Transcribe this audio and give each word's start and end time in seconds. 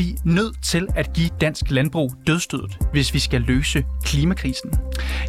Vi 0.00 0.16
nødt 0.24 0.62
til 0.62 0.88
at 0.96 1.12
give 1.12 1.30
dansk 1.40 1.70
landbrug 1.70 2.12
dødstødet, 2.26 2.78
hvis 2.92 3.14
vi 3.14 3.18
skal 3.18 3.40
løse 3.40 3.84
klimakrisen? 4.04 4.70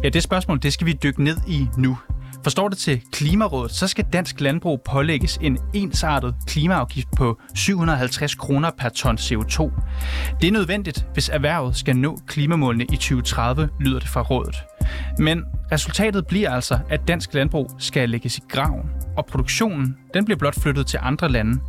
Ja, 0.04 0.08
det 0.08 0.22
spørgsmål 0.22 0.62
det 0.62 0.72
skal 0.72 0.86
vi 0.86 0.92
dykke 1.02 1.24
ned 1.24 1.36
i 1.48 1.66
nu. 1.78 1.98
Forstår 2.42 2.68
det 2.68 2.78
til 2.78 3.00
Klimarådet, 3.12 3.72
så 3.72 3.86
skal 3.88 4.04
dansk 4.12 4.40
landbrug 4.40 4.82
pålægges 4.90 5.38
en 5.42 5.58
ensartet 5.74 6.34
klimaafgift 6.46 7.08
på 7.16 7.40
750 7.54 8.34
kroner 8.34 8.70
per 8.78 8.88
ton 8.88 9.16
CO2. 9.16 9.70
Det 10.40 10.48
er 10.48 10.52
nødvendigt, 10.52 11.06
hvis 11.12 11.28
erhvervet 11.28 11.76
skal 11.76 11.96
nå 11.96 12.18
klimamålene 12.26 12.84
i 12.84 12.96
2030, 12.96 13.68
lyder 13.80 13.98
det 13.98 14.08
fra 14.08 14.22
rådet. 14.22 14.56
Men 15.18 15.44
resultatet 15.72 16.26
bliver 16.26 16.50
altså, 16.50 16.78
at 16.90 17.08
dansk 17.08 17.34
landbrug 17.34 17.70
skal 17.78 18.10
lægges 18.10 18.38
i 18.38 18.40
graven, 18.48 18.90
og 19.16 19.26
produktionen 19.26 19.96
den 20.14 20.24
bliver 20.24 20.38
blot 20.38 20.60
flyttet 20.60 20.86
til 20.86 20.98
andre 21.02 21.28
lande. 21.28 21.60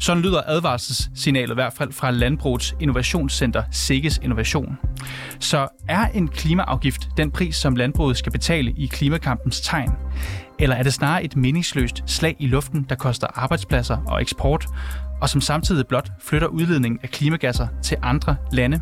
Sådan 0.00 0.22
lyder 0.22 0.42
advarselssignalet 0.46 1.50
i 1.50 1.54
hvert 1.54 1.72
fald 1.72 1.92
fra 1.92 2.10
Landbrugets 2.10 2.74
Innovationscenter 2.80 3.62
Sikkes 3.70 4.20
Innovation. 4.22 4.78
Så 5.38 5.68
er 5.88 6.06
en 6.06 6.28
klimaafgift 6.28 7.08
den 7.16 7.30
pris, 7.30 7.56
som 7.56 7.76
landbruget 7.76 8.16
skal 8.16 8.32
betale 8.32 8.70
i 8.70 8.86
klimakampens 8.86 9.60
tegn? 9.60 9.90
Eller 10.58 10.76
er 10.76 10.82
det 10.82 10.94
snarere 10.94 11.24
et 11.24 11.36
meningsløst 11.36 12.02
slag 12.06 12.36
i 12.38 12.46
luften, 12.46 12.86
der 12.88 12.94
koster 12.94 13.26
arbejdspladser 13.34 13.96
og 14.06 14.22
eksport, 14.22 14.66
og 15.20 15.28
som 15.28 15.40
samtidig 15.40 15.86
blot 15.86 16.10
flytter 16.22 16.48
udledningen 16.48 17.00
af 17.02 17.08
klimagasser 17.08 17.68
til 17.82 17.96
andre 18.02 18.36
lande? 18.52 18.80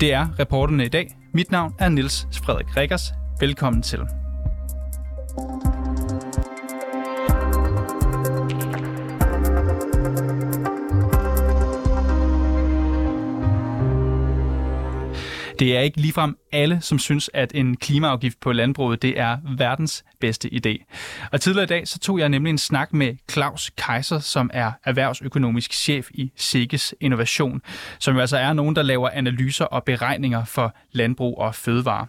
Det 0.00 0.12
er 0.12 0.38
reporterne 0.38 0.84
i 0.84 0.88
dag. 0.88 1.16
Mit 1.34 1.50
navn 1.50 1.74
er 1.78 1.88
Niels 1.88 2.26
Frederik 2.44 2.76
Rikkers. 2.76 3.21
Velkommen 3.42 3.82
til. 3.82 4.00
Det 15.62 15.76
er 15.76 15.80
ikke 15.80 16.00
ligefrem 16.00 16.36
alle, 16.52 16.80
som 16.80 16.98
synes, 16.98 17.30
at 17.34 17.54
en 17.54 17.76
klimaafgift 17.76 18.40
på 18.40 18.52
landbruget 18.52 19.02
det 19.02 19.20
er 19.20 19.38
verdens 19.56 20.04
bedste 20.20 20.48
idé. 20.52 20.84
Og 21.32 21.40
tidligere 21.40 21.64
i 21.64 21.66
dag 21.66 21.88
så 21.88 21.98
tog 21.98 22.18
jeg 22.18 22.28
nemlig 22.28 22.50
en 22.50 22.58
snak 22.58 22.92
med 22.92 23.16
Claus 23.30 23.70
Kaiser, 23.70 24.18
som 24.18 24.50
er 24.52 24.72
erhvervsøkonomisk 24.84 25.72
chef 25.72 26.10
i 26.10 26.32
Sikkes 26.36 26.94
Innovation, 27.00 27.60
som 27.98 28.14
jo 28.14 28.20
altså 28.20 28.36
er 28.36 28.52
nogen, 28.52 28.76
der 28.76 28.82
laver 28.82 29.08
analyser 29.08 29.64
og 29.64 29.84
beregninger 29.84 30.44
for 30.44 30.76
landbrug 30.92 31.38
og 31.38 31.54
fødevare. 31.54 32.06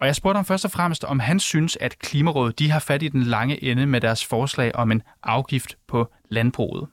Og 0.00 0.06
jeg 0.06 0.14
spurgte 0.16 0.36
ham 0.36 0.44
først 0.44 0.64
og 0.64 0.70
fremmest, 0.70 1.04
om 1.04 1.20
han 1.20 1.40
synes, 1.40 1.76
at 1.80 1.98
Klimarådet 1.98 2.58
de 2.58 2.70
har 2.70 2.80
fat 2.80 3.02
i 3.02 3.08
den 3.08 3.22
lange 3.22 3.64
ende 3.64 3.86
med 3.86 4.00
deres 4.00 4.26
forslag 4.26 4.74
om 4.74 4.92
en 4.92 5.02
afgift 5.22 5.76
på 5.88 6.12
landbruget. 6.30 6.88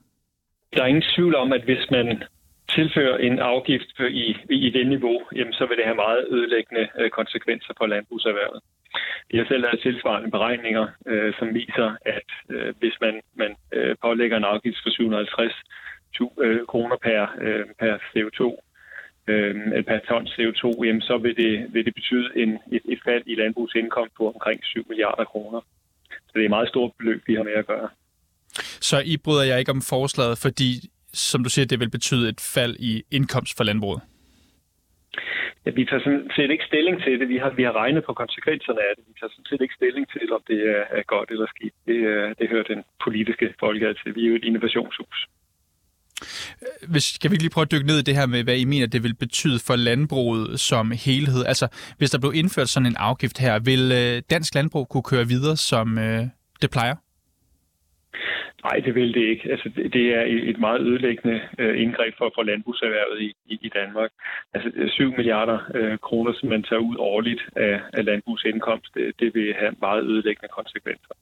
Der 0.73 0.81
er 0.83 0.87
ingen 0.87 1.03
tvivl 1.15 1.35
om, 1.35 1.53
at 1.53 1.63
hvis 1.63 1.87
man 1.91 2.23
tilfører 2.69 3.17
en 3.17 3.39
afgift 3.39 3.99
i, 3.99 4.37
i 4.49 4.69
det 4.69 4.87
niveau, 4.87 5.21
jamen, 5.35 5.53
så 5.53 5.65
vil 5.65 5.77
det 5.77 5.85
have 5.85 5.95
meget 5.95 6.27
ødelæggende 6.31 6.87
øh, 6.99 7.09
konsekvenser 7.09 7.73
for 7.77 7.85
landbrugserhvervet. 7.85 8.61
Vi 9.31 9.37
har 9.37 9.45
selv 9.45 9.61
lavet 9.61 9.79
tilsvarende 9.81 10.31
beregninger, 10.31 10.87
øh, 11.07 11.33
som 11.39 11.53
viser, 11.53 11.95
at 12.05 12.29
øh, 12.49 12.73
hvis 12.79 12.95
man, 13.01 13.21
man 13.35 13.55
øh, 13.73 13.95
pålægger 14.01 14.37
en 14.37 14.43
afgift 14.43 14.77
på 14.83 14.89
750 14.89 15.53
øh, 16.43 16.65
kroner 16.67 16.97
per, 17.07 17.21
øh, 17.41 17.65
per 17.79 17.93
CO2, 18.11 18.41
øh, 19.27 19.83
per 19.83 19.99
ton 20.07 20.27
CO2, 20.27 20.85
jamen, 20.85 21.01
så 21.01 21.17
vil 21.17 21.37
det, 21.37 21.73
vil 21.73 21.85
det 21.85 21.93
betyde 21.93 22.29
en, 22.35 22.59
et, 22.71 22.81
et 22.85 22.99
fald 23.05 23.23
i 23.25 23.35
landbrugsindkomst 23.35 24.13
på 24.17 24.27
omkring 24.33 24.65
7 24.65 24.85
milliarder 24.89 25.23
kroner. 25.23 25.61
Så 26.09 26.31
det 26.33 26.39
er 26.39 26.45
et 26.45 26.49
meget 26.49 26.69
stort 26.69 26.91
beløb, 26.97 27.21
vi 27.27 27.35
har 27.35 27.43
med 27.43 27.53
at 27.53 27.67
gøre. 27.67 27.89
Så 28.89 29.01
I 29.05 29.17
bryder 29.17 29.43
jeg 29.43 29.59
ikke 29.59 29.71
om 29.71 29.81
forslaget, 29.81 30.37
fordi 30.37 30.89
som 31.15 31.43
du 31.43 31.49
siger, 31.49 31.65
det 31.65 31.79
vil 31.79 31.89
betyde 31.89 32.29
et 32.29 32.41
fald 32.55 32.75
i 32.79 33.03
indkomst 33.11 33.57
for 33.57 33.63
landbruget? 33.63 34.01
Ja, 35.65 35.71
vi 35.71 35.85
tager 35.85 36.03
sådan 36.03 36.29
set 36.35 36.51
ikke 36.51 36.65
stilling 36.71 36.95
til 37.03 37.19
det. 37.19 37.29
Vi 37.29 37.37
har, 37.37 37.49
vi 37.59 37.63
har 37.63 37.75
regnet 37.81 38.03
på 38.05 38.13
konsekvenserne 38.13 38.81
af 38.89 38.91
det. 38.95 39.03
Vi 39.07 39.13
tager 39.19 39.31
sådan 39.31 39.49
set 39.49 39.61
ikke 39.61 39.77
stilling 39.79 40.05
til, 40.15 40.33
om 40.37 40.41
det 40.47 40.59
er, 40.75 40.83
er 40.99 41.03
godt 41.13 41.29
eller 41.31 41.47
skidt. 41.53 41.75
Det, 41.87 41.97
det 42.39 42.49
hører 42.49 42.63
den 42.73 42.81
politiske 43.05 43.53
folke 43.59 43.93
til. 44.01 44.15
Vi 44.15 44.21
er 44.25 44.29
jo 44.29 44.35
et 44.35 44.43
innovationshus. 44.49 45.19
Hvis, 46.91 47.17
kan 47.21 47.31
vi 47.31 47.35
lige 47.35 47.49
prøve 47.49 47.67
at 47.67 47.71
dykke 47.71 47.87
ned 47.87 47.99
i 47.99 48.07
det 48.07 48.15
her 48.15 48.25
med, 48.25 48.43
hvad 48.43 48.57
I 48.57 48.65
mener, 48.65 48.87
det 48.87 49.03
vil 49.03 49.15
betyde 49.15 49.59
for 49.67 49.75
landbruget 49.75 50.59
som 50.59 50.91
helhed? 50.91 51.45
Altså, 51.45 51.67
hvis 51.97 52.11
der 52.11 52.19
blev 52.19 52.33
indført 52.35 52.69
sådan 52.69 52.87
en 52.87 52.95
afgift 52.95 53.37
her, 53.37 53.59
vil 53.59 53.83
øh, 53.91 54.21
dansk 54.29 54.55
landbrug 54.55 54.89
kunne 54.89 55.03
køre 55.03 55.27
videre, 55.27 55.57
som 55.57 55.97
øh, 55.97 56.23
det 56.61 56.71
plejer? 56.71 56.95
Nej, 58.63 58.77
det 58.85 58.95
vil 58.95 59.13
det 59.13 59.25
ikke. 59.31 59.51
Altså, 59.51 59.69
det 59.93 60.05
er 60.17 60.23
et 60.51 60.59
meget 60.59 60.81
ødelæggende 60.81 61.41
øh, 61.59 61.81
indgreb 61.81 62.13
for, 62.17 62.31
for 62.35 62.43
landbrugserhvervet 62.43 63.21
i, 63.21 63.29
i, 63.67 63.69
Danmark. 63.79 64.11
Altså 64.53 64.69
7 64.87 65.11
milliarder 65.17 65.59
øh, 65.75 65.97
kroner, 65.97 66.33
som 66.33 66.49
man 66.49 66.63
tager 66.63 66.79
ud 66.79 66.95
årligt 66.99 67.41
af, 67.55 67.81
af 67.93 68.05
landbrugsindkomst, 68.05 68.93
det, 68.93 69.13
det 69.19 69.35
vil 69.35 69.55
have 69.59 69.73
meget 69.81 70.03
ødelæggende 70.03 70.49
konsekvenser. 70.57 71.13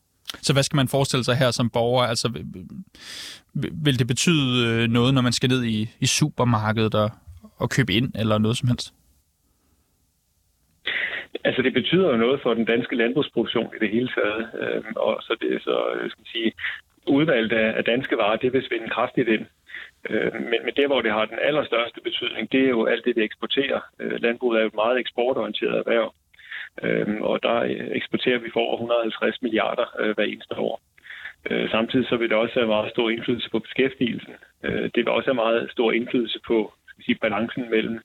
Så 0.41 0.53
hvad 0.53 0.63
skal 0.63 0.75
man 0.75 0.87
forestille 0.87 1.23
sig 1.23 1.35
her 1.35 1.51
som 1.51 1.69
borger? 1.69 2.03
Altså, 2.03 2.27
vil 3.85 3.99
det 3.99 4.07
betyde 4.07 4.47
øh, 4.67 4.89
noget, 4.89 5.13
når 5.13 5.21
man 5.21 5.33
skal 5.33 5.49
ned 5.49 5.63
i, 5.63 5.89
i 5.99 6.05
supermarkedet 6.05 6.95
og, 6.95 7.09
og 7.57 7.69
købe 7.69 7.93
ind, 7.93 8.11
eller 8.15 8.37
noget 8.37 8.57
som 8.57 8.67
helst? 8.67 8.93
Altså 11.45 11.61
det 11.61 11.73
betyder 11.73 12.09
jo 12.09 12.17
noget 12.17 12.39
for 12.43 12.53
den 12.53 12.65
danske 12.65 12.95
landbrugsproduktion 12.95 13.73
i 13.75 13.79
det 13.79 13.89
hele 13.89 14.09
taget, 14.17 14.41
øh, 14.61 14.83
og 14.95 15.13
så 15.21 15.35
det 15.41 15.61
så 15.61 15.77
skal 16.09 16.25
sige, 16.25 16.51
udvalgt 17.07 17.53
af 17.53 17.83
danske 17.83 18.17
varer, 18.17 18.35
det 18.35 18.53
vil 18.53 18.63
svinde 18.63 18.89
kraftigt 18.89 19.29
ind. 19.29 19.45
Øh, 20.09 20.33
men, 20.33 20.59
men 20.65 20.73
det, 20.75 20.87
hvor 20.87 21.01
det 21.01 21.11
har 21.11 21.25
den 21.25 21.39
allerstørste 21.41 22.01
betydning, 22.01 22.51
det 22.51 22.63
er 22.63 22.69
jo 22.69 22.85
alt 22.85 23.05
det, 23.05 23.15
vi 23.15 23.23
eksporterer. 23.23 23.79
Øh, 23.99 24.21
landbruget 24.21 24.57
er 24.57 24.61
jo 24.61 24.67
et 24.67 24.81
meget 24.83 24.99
eksportorienteret 24.99 25.77
erhverv, 25.77 26.13
øh, 26.83 27.21
og 27.21 27.43
der 27.43 27.57
eksporterer 27.99 28.39
vi 28.39 28.49
for 28.53 28.59
over 28.59 28.73
150 28.73 29.41
milliarder 29.41 30.13
hver 30.13 30.23
eneste 30.23 30.55
år. 30.55 30.81
Samtidig 31.71 32.07
så 32.07 32.15
vil 32.17 32.29
det 32.29 32.37
også 32.37 32.53
have 32.53 32.67
meget 32.67 32.91
stor 32.91 33.09
indflydelse 33.09 33.49
på 33.49 33.59
beskæftigelsen. 33.59 34.33
Det 34.63 34.95
vil 34.95 35.07
også 35.07 35.27
have 35.27 35.35
meget 35.45 35.71
stor 35.71 35.91
indflydelse 35.91 36.39
på 36.47 36.73
skal 36.87 37.03
sige, 37.03 37.15
balancen 37.15 37.69
mellem, 37.69 37.99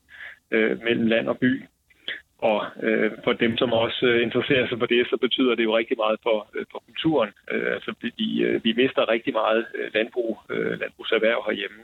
mellem 0.51 1.07
land 1.07 1.29
og 1.29 1.39
by. 1.39 1.63
Og 2.39 2.67
øh, 2.83 3.11
for 3.25 3.33
dem, 3.33 3.57
som 3.57 3.73
også 3.73 4.07
øh, 4.07 4.23
interesserer 4.23 4.69
sig 4.69 4.79
for 4.79 4.87
det, 4.87 5.07
så 5.11 5.17
betyder 5.17 5.55
det 5.55 5.65
jo 5.65 5.77
rigtig 5.77 5.97
meget 5.97 6.19
for, 6.23 6.39
øh, 6.57 6.65
for 6.73 6.83
kulturen. 6.87 7.31
Øh, 7.53 7.73
altså, 7.75 7.95
vi, 8.01 8.43
øh, 8.43 8.65
vi 8.65 8.73
mister 8.73 9.09
rigtig 9.09 9.33
meget 9.33 9.67
øh, 9.75 9.91
landbrug, 9.95 10.39
øh, 10.51 10.81
landbrugserhverv 10.81 11.45
herhjemme. 11.49 11.81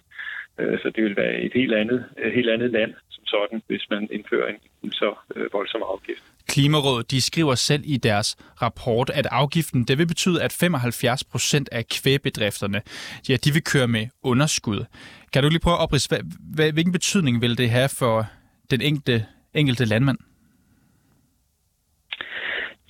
Øh, 0.59 0.79
så 0.83 0.91
det 0.95 1.05
vil 1.05 1.17
være 1.17 1.41
et 1.47 1.53
helt 1.55 1.75
andet, 1.75 2.05
et 2.27 2.33
helt 2.33 2.51
andet 2.51 2.71
land 2.71 2.95
som 3.11 3.27
sådan, 3.27 3.63
hvis 3.67 3.85
man 3.91 4.09
indfører 4.13 4.49
en, 4.49 4.61
en 4.83 4.93
så 4.93 5.15
øh, 5.37 5.53
voldsom 5.53 5.83
afgift. 5.83 6.23
Klimarådet 6.49 7.11
de 7.11 7.21
skriver 7.23 7.55
selv 7.55 7.83
i 7.87 7.97
deres 7.97 8.37
rapport, 8.63 9.11
at 9.11 9.27
afgiften 9.31 9.85
det 9.85 9.99
vil 9.99 10.07
betyde, 10.07 10.43
at 10.43 10.53
75 10.53 11.25
procent 11.25 11.69
af 11.73 11.89
kvægbedrifterne 11.89 12.83
ja, 13.29 13.37
de 13.37 13.53
vil 13.53 13.65
køre 13.65 13.89
med 13.89 14.07
underskud. 14.23 14.85
Kan 15.33 15.43
du 15.43 15.49
lige 15.49 15.61
prøve 15.61 15.77
at 15.77 15.81
oprise, 15.81 16.09
hvilken 16.75 16.93
betydning 16.93 17.43
vil 17.43 17.59
det 17.59 17.71
have 17.71 17.89
for 17.99 18.27
den 18.71 18.81
enkelte, 18.81 19.27
enkelte 19.55 19.85
landmand? 19.85 20.19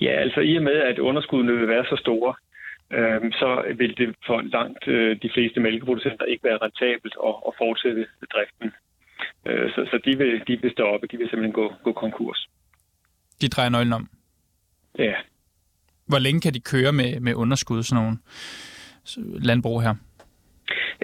Ja, 0.01 0.11
altså 0.11 0.39
i 0.39 0.55
og 0.55 0.63
med, 0.63 0.73
at 0.73 0.99
underskuddene 0.99 1.57
vil 1.59 1.67
være 1.67 1.85
så 1.85 1.95
store, 1.99 2.33
øh, 2.91 3.31
så 3.31 3.73
vil 3.77 3.97
det 3.97 4.15
for 4.25 4.41
langt 4.41 4.87
øh, 4.87 5.17
de 5.21 5.29
fleste 5.33 5.59
mælkeproducenter 5.59 6.25
ikke 6.25 6.43
være 6.43 6.57
rentabelt 6.57 7.15
at, 7.27 7.35
at 7.47 7.53
fortsætte 7.57 8.05
driften. 8.33 8.71
Øh, 9.45 9.69
så 9.71 9.87
så 9.91 9.99
de, 10.05 10.17
vil, 10.17 10.43
de 10.47 10.61
vil 10.61 10.71
stoppe, 10.71 11.07
de 11.07 11.17
vil 11.17 11.29
simpelthen 11.29 11.53
gå, 11.53 11.73
gå 11.83 11.91
konkurs. 11.91 12.47
De 13.41 13.47
drejer 13.49 13.69
nøglen 13.69 13.93
om? 13.93 14.09
Ja. 14.97 15.13
Hvor 16.07 16.19
længe 16.19 16.41
kan 16.41 16.53
de 16.53 16.59
køre 16.59 16.91
med, 16.93 17.19
med 17.19 17.33
underskud, 17.33 17.83
sådan 17.83 18.03
nogle 18.03 18.17
landbrug 19.49 19.81
her? 19.81 19.95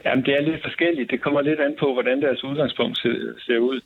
Jamen, 0.06 0.25
det 0.25 0.33
er 0.33 0.42
lidt 0.42 0.62
forskelligt. 0.62 1.12
Det 1.12 1.21
kommer 1.21 1.42
lidt 1.42 1.60
an 1.60 1.75
på, 1.80 1.94
hvordan 1.94 2.21
deres 2.21 2.44
udgangspunkt 2.44 2.98
ser, 2.98 3.33
ser 3.45 3.57
ud. 3.57 3.81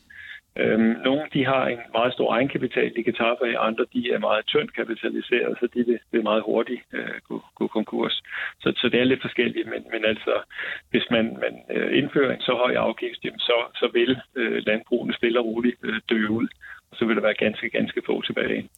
Øhm, 0.59 0.95
nogle 1.07 1.23
de 1.33 1.45
har 1.45 1.67
en 1.67 1.79
meget 1.97 2.13
stor 2.13 2.29
egenkapital, 2.35 2.95
de 2.95 3.03
kan 3.03 3.13
tabe 3.13 3.41
af, 3.49 3.67
andre 3.67 3.85
de 3.93 4.11
er 4.11 4.19
meget 4.19 4.45
tyndt 4.45 4.75
kapitaliseret, 4.75 5.57
så 5.59 5.67
de 5.73 5.85
vil, 5.87 5.99
vil 6.11 6.23
meget 6.23 6.43
hurtigt 6.45 6.81
øh, 6.93 7.17
gå, 7.29 7.43
gå 7.55 7.67
konkurs. 7.67 8.15
Så, 8.61 8.73
så 8.77 8.89
det 8.89 8.99
er 8.99 9.03
lidt 9.03 9.21
forskelligt, 9.21 9.67
men, 9.73 9.81
men 9.93 10.05
altså, 10.05 10.33
hvis 10.91 11.05
man, 11.11 11.25
man 11.43 11.53
øh, 11.75 11.97
indfører 11.97 12.33
en 12.33 12.41
så 12.41 12.53
høj 12.63 12.73
afgift, 12.87 13.21
så, 13.47 13.57
så 13.75 13.89
vil 13.93 14.17
øh, 14.35 14.63
landbrugene 14.65 15.13
stille 15.13 15.39
og 15.39 15.45
roligt 15.45 15.77
øh, 15.83 16.01
dø 16.09 16.27
ud 16.27 16.47
så 16.99 17.05
vil 17.05 17.15
der 17.15 17.21
være 17.21 17.33
ganske, 17.33 17.69
ganske 17.69 18.01
få 18.05 18.21
tilbage. 18.21 18.69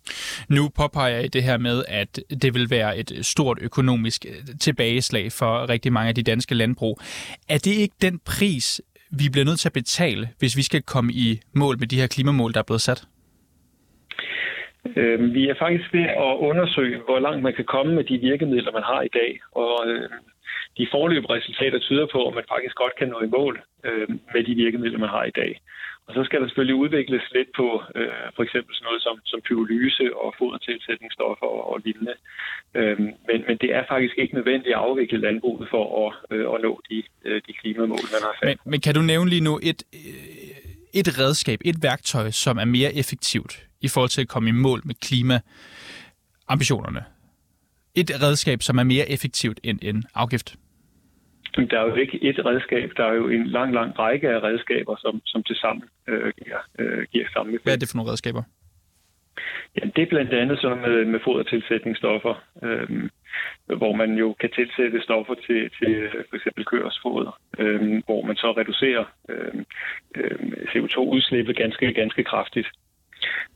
Nu 0.50 0.70
påpeger 0.70 1.16
jeg 1.16 1.34
det 1.34 1.44
her 1.44 1.58
med, 1.58 1.84
at 1.88 2.20
det 2.42 2.54
vil 2.54 2.70
være 2.70 2.98
et 2.98 3.12
stort 3.22 3.58
økonomisk 3.62 4.26
øh, 4.26 4.60
tilbageslag 4.60 5.32
for 5.32 5.70
rigtig 5.70 5.94
mange 5.94 6.10
af 6.10 6.16
de 6.16 6.24
danske 6.24 6.56
landbrug. 6.56 7.00
Er 7.50 7.58
det 7.58 7.74
ikke 7.84 7.96
den 8.02 8.20
pris, 8.26 8.82
vi 9.12 9.30
bliver 9.32 9.46
nødt 9.46 9.60
til 9.60 9.70
at 9.70 9.74
betale, 9.74 10.30
hvis 10.40 10.58
vi 10.58 10.62
skal 10.62 10.82
komme 10.82 11.14
i 11.14 11.40
mål 11.54 11.80
med 11.80 11.88
de 11.88 12.00
her 12.00 12.08
klimamål, 12.08 12.54
der 12.54 12.60
er 12.60 12.70
blevet 12.70 12.82
sat? 12.82 13.08
Øh, 14.96 15.34
vi 15.34 15.50
er 15.50 15.56
faktisk 15.60 15.94
ved 15.94 16.08
at 16.28 16.34
undersøge, 16.50 16.98
hvor 17.06 17.20
langt 17.20 17.44
man 17.44 17.54
kan 17.54 17.66
komme 17.66 17.96
med 17.96 18.04
de 18.04 18.18
virkemidler, 18.18 18.72
man 18.72 18.84
har 18.84 19.02
i 19.02 19.14
dag. 19.20 19.40
Og 19.52 19.88
øh, 19.88 20.10
de 20.78 20.88
forløbige 20.92 21.34
resultater 21.34 21.80
tyder 21.80 22.08
på, 22.12 22.28
at 22.28 22.36
man 22.36 22.44
faktisk 22.54 22.76
godt 22.76 22.96
kan 23.00 23.08
nå 23.08 23.20
i 23.22 23.34
mål 23.38 23.62
øh, 23.84 24.08
med 24.34 24.44
de 24.44 24.56
virkemidler, 24.56 25.00
man 25.00 25.10
har 25.10 25.24
i 25.24 25.36
dag. 25.42 25.62
Og 26.08 26.14
så 26.14 26.22
skal 26.24 26.42
der 26.42 26.48
selvfølgelig 26.48 26.76
udvikles 26.84 27.24
lidt 27.38 27.50
på 27.60 27.68
øh, 27.96 28.28
for 28.36 28.44
eksempel 28.44 28.72
sådan 28.76 28.88
noget 28.90 29.02
som, 29.08 29.16
som 29.32 29.40
pyrolyse 29.48 30.06
og 30.24 30.30
fodertilsætningsstoffer 30.40 31.48
og, 31.56 31.62
og 31.72 31.78
lignende. 31.86 32.16
Øhm, 32.80 33.10
men, 33.30 33.40
men 33.48 33.56
det 33.62 33.70
er 33.78 33.84
faktisk 33.94 34.16
ikke 34.18 34.36
nødvendigt 34.36 34.76
at 34.76 34.82
afvikle 34.88 35.20
landbruget 35.28 35.68
for 35.74 35.86
at, 36.04 36.10
øh, 36.34 36.46
at 36.54 36.62
nå 36.62 36.82
de, 36.90 37.04
øh, 37.26 37.42
de 37.48 37.54
klimamål, 37.54 38.06
man 38.16 38.22
har 38.28 38.36
sat. 38.40 38.48
Men, 38.50 38.58
men 38.72 38.80
kan 38.82 38.94
du 38.96 39.02
nævne 39.02 39.30
lige 39.30 39.46
nu 39.50 39.60
et, 39.64 39.84
øh, 39.94 41.00
et 41.00 41.20
redskab, 41.20 41.60
et 41.66 41.78
værktøj, 41.82 42.32
som 42.32 42.58
er 42.58 42.66
mere 42.66 42.94
effektivt 43.02 43.54
i 43.82 43.88
forhold 43.88 44.10
til 44.10 44.22
at 44.22 44.28
komme 44.28 44.50
i 44.50 44.56
mål 44.66 44.82
med 44.86 44.96
klimaambitionerne? 45.08 47.04
Et 47.96 48.10
redskab, 48.24 48.62
som 48.62 48.78
er 48.78 48.84
mere 48.84 49.10
effektivt 49.10 49.60
end 49.64 49.80
en 49.82 50.04
afgift? 50.16 50.58
Der 51.66 51.80
er 51.80 51.88
jo 51.88 51.96
ikke 51.96 52.24
et 52.24 52.46
redskab, 52.46 52.92
der 52.98 53.06
er 53.06 53.14
jo 53.14 53.30
en 53.30 53.48
lang, 53.48 53.74
lang 53.74 54.00
række 54.00 54.30
af 54.30 54.44
redskaber, 54.44 54.96
som, 54.96 55.22
som 55.26 55.44
til 55.44 55.56
sammen 55.56 55.84
øh, 56.08 56.34
giver, 56.44 56.60
øh, 56.80 57.06
giver 57.12 57.26
samme 57.34 57.52
effekt. 57.52 57.64
Hvad 57.66 57.74
er 57.74 57.78
det 57.78 57.90
for 57.90 57.98
nogle 57.98 58.12
redskaber? 58.12 58.44
Ja, 59.76 59.86
det 59.96 60.02
er 60.02 60.06
blandt 60.06 60.34
andet 60.34 60.60
sådan 60.60 60.82
med, 60.82 61.06
med 61.06 61.20
fodertilsætningsstoffer, 61.24 62.36
øh, 62.64 63.10
hvor 63.78 63.94
man 63.96 64.14
jo 64.14 64.36
kan 64.40 64.52
tilsætte 64.52 65.02
stoffer 65.02 65.34
til, 65.34 65.70
til 65.80 66.10
for 66.30 66.36
eksempel 66.36 66.66
kørsfoder, 66.66 67.40
øh, 67.60 68.02
hvor 68.06 68.22
man 68.22 68.36
så 68.36 68.52
reducerer 68.52 69.06
øh, 69.30 69.54
øh, 70.16 70.40
CO2-udslippet 70.72 71.56
ganske, 71.56 71.94
ganske 71.94 72.24
kraftigt. 72.24 72.68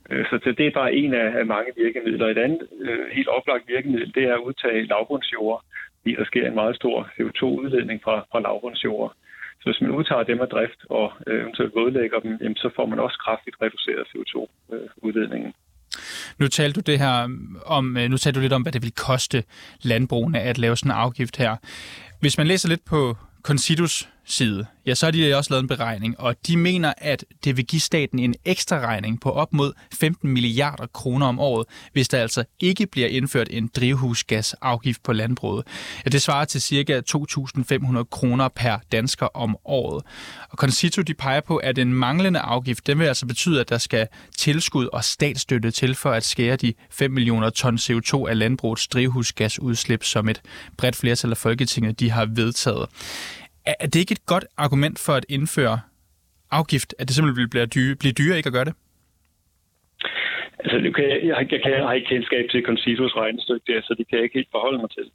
Øh, 0.09 0.25
så 0.25 0.53
det 0.57 0.67
er 0.67 0.71
bare 0.71 0.93
en 0.93 1.13
af 1.13 1.45
mange 1.45 1.71
virkemidler. 1.77 2.27
Et 2.27 2.37
andet 2.37 2.67
øh, 2.81 3.07
helt 3.11 3.27
oplagt 3.27 3.67
virkemiddel, 3.67 4.13
det 4.15 4.23
er 4.23 4.33
at 4.33 4.45
udtage 4.47 4.85
lavbundsjord, 4.85 5.63
fordi 6.01 6.15
der 6.15 6.25
sker 6.25 6.47
en 6.47 6.55
meget 6.61 6.75
stor 6.75 6.95
CO2-udledning 7.15 7.99
fra, 8.03 8.15
fra 8.31 8.39
lavbundsjord. 8.39 9.13
Så 9.59 9.65
hvis 9.69 9.81
man 9.81 9.91
udtager 9.91 10.23
dem 10.23 10.41
af 10.41 10.47
drift 10.47 10.81
og 10.89 11.13
øh, 11.27 11.41
eventuelt 11.41 11.75
vådlægger 11.75 12.19
dem, 12.19 12.37
jamen, 12.41 12.55
så 12.55 12.69
får 12.75 12.85
man 12.85 12.99
også 12.99 13.17
kraftigt 13.25 13.55
reduceret 13.61 14.03
CO2-udledningen. 14.11 15.53
Nu 16.39 16.47
talte 16.47 16.81
du 16.81 16.91
det 16.91 16.99
her 16.99 17.29
om, 17.65 17.97
øh, 17.97 18.09
nu 18.09 18.17
talte 18.17 18.37
du 18.39 18.41
lidt 18.41 18.53
om, 18.53 18.61
hvad 18.61 18.71
det 18.71 18.83
vil 18.83 18.93
koste 19.07 19.43
landbrugene 19.81 20.39
at 20.39 20.57
lave 20.57 20.75
sådan 20.75 20.91
en 20.91 20.97
afgift 20.97 21.37
her. 21.37 21.55
Hvis 22.19 22.37
man 22.37 22.47
læser 22.47 22.69
lidt 22.69 22.85
på 22.85 23.15
Considus 23.43 24.09
side, 24.31 24.65
ja, 24.85 24.95
så 24.95 25.05
har 25.05 25.11
de 25.11 25.37
også 25.37 25.53
lavet 25.53 25.61
en 25.61 25.67
beregning, 25.67 26.19
og 26.19 26.35
de 26.47 26.57
mener, 26.57 26.93
at 26.97 27.25
det 27.43 27.57
vil 27.57 27.65
give 27.65 27.79
staten 27.79 28.19
en 28.19 28.35
ekstra 28.45 28.79
regning 28.79 29.21
på 29.21 29.31
op 29.31 29.53
mod 29.53 29.73
15 29.93 30.29
milliarder 30.29 30.87
kroner 30.93 31.27
om 31.27 31.39
året, 31.39 31.67
hvis 31.93 32.09
der 32.09 32.17
altså 32.17 32.43
ikke 32.59 32.87
bliver 32.87 33.07
indført 33.07 33.47
en 33.51 33.69
drivhusgasafgift 33.75 35.03
på 35.03 35.13
landbruget. 35.13 35.67
Ja, 36.05 36.09
det 36.09 36.21
svarer 36.21 36.45
til 36.45 36.61
ca. 36.61 37.01
2.500 37.09 38.03
kroner 38.03 38.47
per 38.47 38.77
dansker 38.91 39.25
om 39.25 39.57
året. 39.65 40.03
Og 40.49 40.57
Concito 40.57 41.01
de 41.01 41.13
peger 41.13 41.41
på, 41.41 41.57
at 41.57 41.77
en 41.77 41.93
manglende 41.93 42.39
afgift, 42.39 42.87
den 42.87 42.99
vil 42.99 43.05
altså 43.05 43.25
betyde, 43.25 43.59
at 43.59 43.69
der 43.69 43.77
skal 43.77 44.07
tilskud 44.37 44.87
og 44.93 45.03
statsstøtte 45.03 45.71
til 45.71 45.95
for 45.95 46.11
at 46.11 46.23
skære 46.23 46.55
de 46.55 46.73
5 46.91 47.11
millioner 47.11 47.49
ton 47.49 47.75
CO2 47.75 48.27
af 48.27 48.37
landbrugets 48.37 48.87
drivhusgasudslip, 48.87 50.03
som 50.03 50.29
et 50.29 50.41
bredt 50.77 50.95
flertal 50.95 51.31
af 51.31 51.37
Folketinget 51.37 51.99
de 51.99 52.11
har 52.11 52.25
vedtaget. 52.25 52.89
Er 53.65 53.87
det 53.87 53.95
ikke 53.95 54.11
et 54.11 54.25
godt 54.25 54.45
argument 54.57 54.99
for 54.99 55.13
at 55.13 55.25
indføre 55.29 55.79
afgift, 56.51 56.95
at 56.99 57.07
det 57.07 57.15
simpelthen 57.15 57.49
bliver 57.49 57.65
dyre, 57.65 57.95
blive 57.95 58.13
dyre 58.13 58.37
ikke 58.37 58.47
at 58.47 58.53
gøre 58.53 58.65
det? 58.65 58.75
Altså, 60.63 60.77
jeg, 60.85 60.93
kan, 60.95 61.05
jeg, 61.09 61.19
jeg, 61.23 61.51
jeg, 61.51 61.61
kan, 61.63 61.71
jeg 61.71 61.85
har 61.87 61.93
ikke 61.93 62.11
kendskab 62.13 62.45
til 62.49 62.65
Concitos 62.65 63.15
regnestykke 63.15 63.73
der, 63.73 63.81
så 63.81 63.91
det 63.97 64.07
kan 64.07 64.17
jeg 64.17 64.23
ikke 64.23 64.39
helt 64.39 64.55
forholde 64.55 64.81
mig 64.83 64.91
til. 64.97 65.07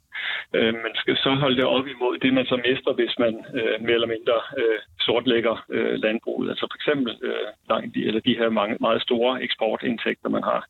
Øh, 0.55 0.73
man 0.85 0.93
skal 0.95 1.17
så 1.17 1.31
holde 1.43 1.57
det 1.57 1.65
op 1.65 1.87
imod 1.87 2.17
det, 2.17 2.33
man 2.33 2.45
så 2.45 2.57
mister, 2.67 2.91
hvis 2.93 3.15
man 3.19 3.33
øh, 3.59 3.75
mere 3.85 3.97
eller 3.99 4.13
mindre 4.15 4.37
øh, 4.59 4.79
sortlægger 4.99 5.65
øh, 5.69 5.93
landbruget. 6.05 6.49
Altså 6.49 6.65
for 6.71 6.77
eksempel 6.79 7.11
øh, 7.27 7.47
langt 7.69 7.95
de, 7.95 8.05
eller 8.07 8.21
de 8.27 8.37
her 8.39 8.49
mange, 8.49 8.77
meget 8.79 9.01
store 9.01 9.43
eksportindtægter, 9.43 10.29
man 10.29 10.43
har 10.43 10.61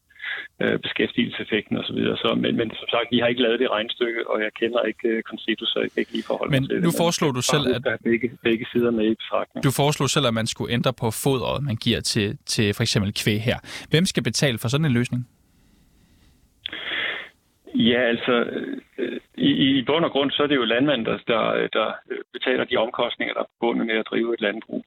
øh, 0.62 0.80
beskæftigelseseffekten 0.86 1.78
osv. 1.78 2.00
Så, 2.10 2.16
så, 2.24 2.30
men, 2.44 2.52
men 2.60 2.68
som 2.82 2.88
sagt, 2.96 3.08
vi 3.12 3.20
har 3.20 3.28
ikke 3.28 3.42
lavet 3.42 3.60
det 3.60 3.70
regnstykke, 3.72 4.30
og 4.32 4.38
jeg 4.46 4.52
kender 4.60 4.82
ikke 4.92 5.22
Concito, 5.30 5.66
så 5.66 5.78
jeg 5.84 5.90
kan 5.92 6.00
ikke 6.02 6.14
lige 6.18 6.28
forholde 6.32 6.52
men 6.52 6.62
mig 6.62 6.70
til 6.70 6.76
nu 6.76 6.82
det. 6.82 6.88
Men 6.88 7.04
foreslår 7.04 7.32
du 7.38 7.42
selv, 7.54 7.66
at... 7.76 7.84
Der 7.84 7.98
begge, 8.04 8.28
begge 8.44 8.66
sider 8.72 8.92
med 8.92 9.06
i 9.06 9.16
betragtning. 9.22 9.64
Du 9.64 9.72
foreslår 9.82 10.08
selv, 10.08 10.26
at 10.32 10.34
man 10.34 10.48
skulle 10.48 10.74
ændre 10.78 10.94
på 11.02 11.08
fodret, 11.24 11.64
man 11.70 11.76
giver 11.86 12.02
til, 12.02 12.38
til 12.54 12.74
for 12.74 12.84
eksempel 12.88 13.14
kvæg 13.22 13.42
her. 13.50 13.58
Hvem 13.92 14.06
skal 14.06 14.24
betale 14.24 14.58
for 14.62 14.68
sådan 14.68 14.86
en 14.86 14.94
løsning? 15.00 15.22
Ja, 17.76 18.02
altså 18.14 18.34
øh, 18.98 19.20
i, 19.38 19.50
i 19.80 19.84
bund 19.88 20.06
og 20.06 20.12
grund, 20.12 20.32
så 20.32 20.44
er 20.44 20.48
det 20.48 20.56
jo 20.56 20.66
landmænd, 20.66 21.06
der, 21.06 21.18
der, 21.28 21.68
der 21.78 21.88
betaler 22.34 22.64
de 22.66 22.78
omkostninger, 22.78 23.34
der 23.34 23.42
er 23.42 23.52
forbundet 23.54 23.88
med 23.88 23.96
at 23.96 24.08
drive 24.12 24.34
et 24.34 24.42
landbrug. 24.42 24.84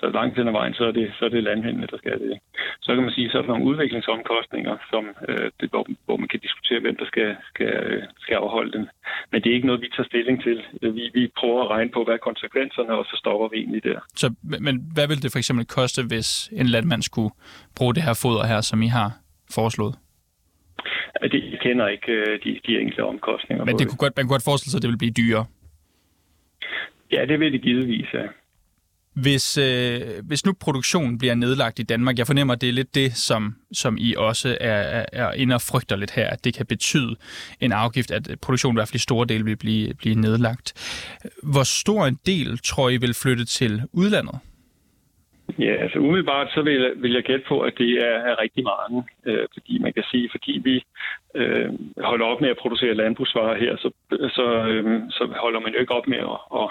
Så 0.00 0.10
langt 0.18 0.36
hen 0.36 0.48
ad 0.48 0.52
vejen, 0.52 0.74
så 0.74 0.84
er 0.84 0.92
det, 0.92 1.12
så 1.18 1.24
er 1.24 1.28
det 1.28 1.42
landhændene, 1.42 1.86
der 1.90 1.98
skal 1.98 2.18
det. 2.20 2.38
Så 2.80 2.94
kan 2.94 3.02
man 3.02 3.12
sige, 3.12 3.30
så 3.30 3.38
er 3.38 3.42
der 3.42 3.48
nogle 3.48 3.64
udviklingsomkostninger, 3.64 4.76
som, 4.90 5.04
øh, 5.28 5.50
det, 5.60 5.70
hvor, 5.70 5.86
hvor 6.04 6.16
man 6.16 6.28
kan 6.28 6.40
diskutere, 6.40 6.80
hvem 6.80 6.96
der 6.96 7.06
skal, 7.06 7.36
skal, 7.50 7.72
skal 8.20 8.34
afholde 8.34 8.72
dem. 8.72 8.84
Men 9.30 9.42
det 9.42 9.50
er 9.50 9.54
ikke 9.54 9.66
noget, 9.66 9.82
vi 9.82 9.88
tager 9.96 10.06
stilling 10.06 10.42
til. 10.42 10.58
Vi, 10.82 11.10
vi 11.14 11.32
prøver 11.38 11.62
at 11.64 11.70
regne 11.70 11.90
på, 11.90 12.04
hvad 12.04 12.14
er 12.14 12.18
konsekvenserne, 12.18 12.92
og 12.98 13.04
så 13.04 13.16
stopper 13.16 13.48
vi 13.48 13.56
egentlig 13.56 13.84
der. 13.84 14.00
Så, 14.16 14.34
men 14.66 14.74
hvad 14.94 15.08
vil 15.08 15.22
det 15.22 15.32
for 15.32 15.38
eksempel 15.38 15.66
koste, 15.66 16.00
hvis 16.06 16.50
en 16.52 16.66
landmand 16.66 17.02
skulle 17.02 17.30
bruge 17.76 17.94
det 17.94 18.02
her 18.02 18.20
foder 18.22 18.46
her, 18.46 18.60
som 18.60 18.82
I 18.82 18.86
har 18.98 19.10
foreslået? 19.54 19.94
Det, 21.22 21.40
jeg 21.52 21.60
kender 21.62 21.88
ikke 21.88 22.12
øh, 22.12 22.38
de, 22.44 22.60
de 22.66 22.80
enkelte 22.80 23.04
omkostninger. 23.04 23.64
Men 23.64 23.78
det 23.78 23.88
kunne 23.88 24.02
godt, 24.04 24.16
man 24.16 24.24
kunne 24.24 24.34
godt 24.34 24.44
forestille 24.44 24.70
sig, 24.70 24.78
at 24.78 24.82
det 24.82 24.90
vil 24.90 24.98
blive 24.98 25.16
dyrere? 25.20 25.46
Ja, 27.12 27.24
det 27.26 27.40
vil 27.40 27.52
det 27.52 27.62
givetvis, 27.62 28.06
ja. 28.14 28.26
Hvis, 29.14 29.58
øh, 29.58 30.00
hvis 30.24 30.46
nu 30.46 30.52
produktionen 30.52 31.18
bliver 31.18 31.34
nedlagt 31.34 31.78
i 31.78 31.82
Danmark, 31.82 32.18
jeg 32.18 32.26
fornemmer, 32.26 32.54
at 32.54 32.60
det 32.60 32.68
er 32.68 32.72
lidt 32.72 32.94
det, 32.94 33.16
som, 33.16 33.56
som 33.72 33.96
I 33.98 34.14
også 34.14 34.56
er, 34.60 34.70
er, 34.70 35.06
er 35.12 35.32
inde 35.32 35.54
og 35.54 35.62
frygter 35.62 35.96
lidt 35.96 36.10
her, 36.10 36.30
at 36.30 36.44
det 36.44 36.54
kan 36.54 36.66
betyde 36.66 37.16
en 37.60 37.72
afgift, 37.72 38.10
at 38.10 38.40
produktionen 38.42 38.76
i 38.76 38.78
hvert 38.78 38.88
fald 38.88 38.94
i 38.94 38.98
store 38.98 39.26
dele 39.26 39.44
vil 39.44 39.56
blive, 39.56 39.94
blive 39.94 40.14
nedlagt. 40.14 40.72
Hvor 41.42 41.62
stor 41.62 42.06
en 42.06 42.18
del 42.26 42.58
tror 42.58 42.88
I 42.88 42.96
vil 42.96 43.14
flytte 43.14 43.44
til 43.44 43.82
udlandet? 43.92 44.38
Ja, 45.58 45.74
altså 45.74 45.98
umiddelbart 45.98 46.48
så 46.54 46.62
vil, 46.62 46.92
vil 46.96 47.12
jeg 47.12 47.22
gætte 47.22 47.44
på, 47.48 47.60
at 47.60 47.74
det 47.78 47.90
er, 47.90 48.16
er 48.30 48.40
rigtig 48.40 48.64
mange. 48.64 49.04
Øh, 49.26 49.46
fordi 49.54 49.78
man 49.78 49.92
kan 49.92 50.04
sige, 50.10 50.28
fordi 50.30 50.60
vi 50.64 50.84
øh, 51.34 51.70
holder 51.98 52.26
op 52.26 52.40
med 52.40 52.48
at 52.50 52.56
producere 52.56 52.94
landbrugsvarer 52.94 53.56
her, 53.58 53.76
så, 53.76 53.90
så, 54.10 54.46
øh, 54.68 55.00
så 55.10 55.34
holder 55.36 55.60
man 55.60 55.72
jo 55.72 55.80
ikke 55.80 55.94
op 55.94 56.08
med 56.08 56.18
at, 56.18 56.40
at 56.60 56.70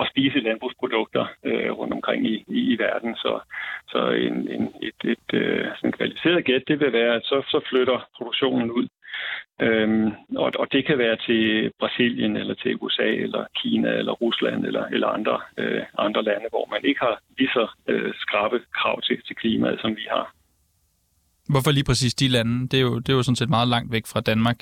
at 0.00 0.08
spise 0.10 0.40
landbrugsprodukter 0.40 1.26
øh, 1.44 1.70
rundt 1.78 1.92
omkring 1.92 2.26
i, 2.26 2.44
i, 2.48 2.60
i 2.72 2.78
verden. 2.78 3.14
Så, 3.14 3.40
så 3.88 4.10
en, 4.10 4.48
en, 4.50 4.74
et, 4.82 5.00
et 5.04 5.28
øh, 5.32 5.66
sådan 5.76 5.92
kvalificeret 5.92 6.44
gæt, 6.44 6.68
det 6.68 6.80
vil 6.80 6.92
være, 6.92 7.14
at 7.14 7.24
så, 7.24 7.42
så 7.48 7.60
flytter 7.70 8.08
produktionen 8.16 8.70
ud. 8.70 8.88
Øhm, 9.60 10.12
og, 10.36 10.52
og 10.58 10.66
det 10.72 10.86
kan 10.86 10.98
være 10.98 11.16
til 11.16 11.72
Brasilien, 11.78 12.36
eller 12.36 12.54
til 12.54 12.76
USA, 12.80 13.08
eller 13.24 13.44
Kina, 13.56 13.88
eller 13.88 14.12
Rusland, 14.12 14.66
eller, 14.66 14.84
eller 14.84 15.08
andre, 15.08 15.40
øh, 15.58 15.82
andre 15.98 16.22
lande, 16.24 16.46
hvor 16.50 16.68
man 16.70 16.80
ikke 16.84 17.00
har 17.00 17.20
lige 17.38 17.48
så 17.48 17.66
øh, 17.88 18.12
skrabe 18.14 18.60
krav 18.74 19.00
til, 19.02 19.16
til 19.26 19.36
klimaet, 19.36 19.80
som 19.80 19.90
vi 19.96 20.06
har. 20.10 20.34
Hvorfor 21.48 21.70
lige 21.70 21.84
præcis 21.84 22.14
de 22.14 22.28
lande? 22.28 22.68
Det 22.68 22.78
er 22.78 22.84
jo, 22.88 22.98
det 22.98 23.08
er 23.08 23.16
jo 23.16 23.22
sådan 23.22 23.36
set 23.36 23.50
meget 23.56 23.68
langt 23.68 23.92
væk 23.92 24.06
fra 24.12 24.20
Danmark. 24.20 24.58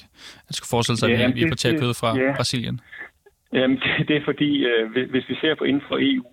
Jeg 0.48 0.54
skulle 0.54 0.74
forestille 0.74 0.98
sig, 0.98 1.10
at 1.10 1.34
vi 1.34 1.40
importerer 1.40 1.78
kød 1.80 1.94
fra 2.00 2.10
ja. 2.18 2.36
Brasilien. 2.36 2.80
Jamen, 3.52 3.76
det, 3.82 4.08
det 4.08 4.16
er 4.16 4.24
fordi, 4.24 4.64
øh, 4.64 4.90
hvis 5.10 5.28
vi 5.28 5.36
ser 5.40 5.54
på 5.54 5.64
inden 5.64 5.82
for 5.88 5.98
EU, 6.00 6.26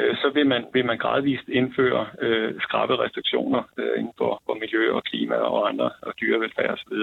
øh, 0.00 0.16
så 0.16 0.30
vil 0.34 0.46
man, 0.46 0.64
vil 0.72 0.84
man 0.84 0.98
gradvist 0.98 1.48
indføre 1.48 2.06
øh, 2.20 2.54
skrabe 2.60 2.98
restriktioner 3.04 3.62
øh, 3.78 3.94
inden 3.98 4.12
for, 4.18 4.42
for 4.46 4.54
miljø 4.54 4.92
og 4.92 5.04
klima 5.04 5.34
og 5.34 5.68
andre 5.68 5.90
og 6.02 6.12
dyrevelfærd 6.20 6.70
osv. 6.70 6.94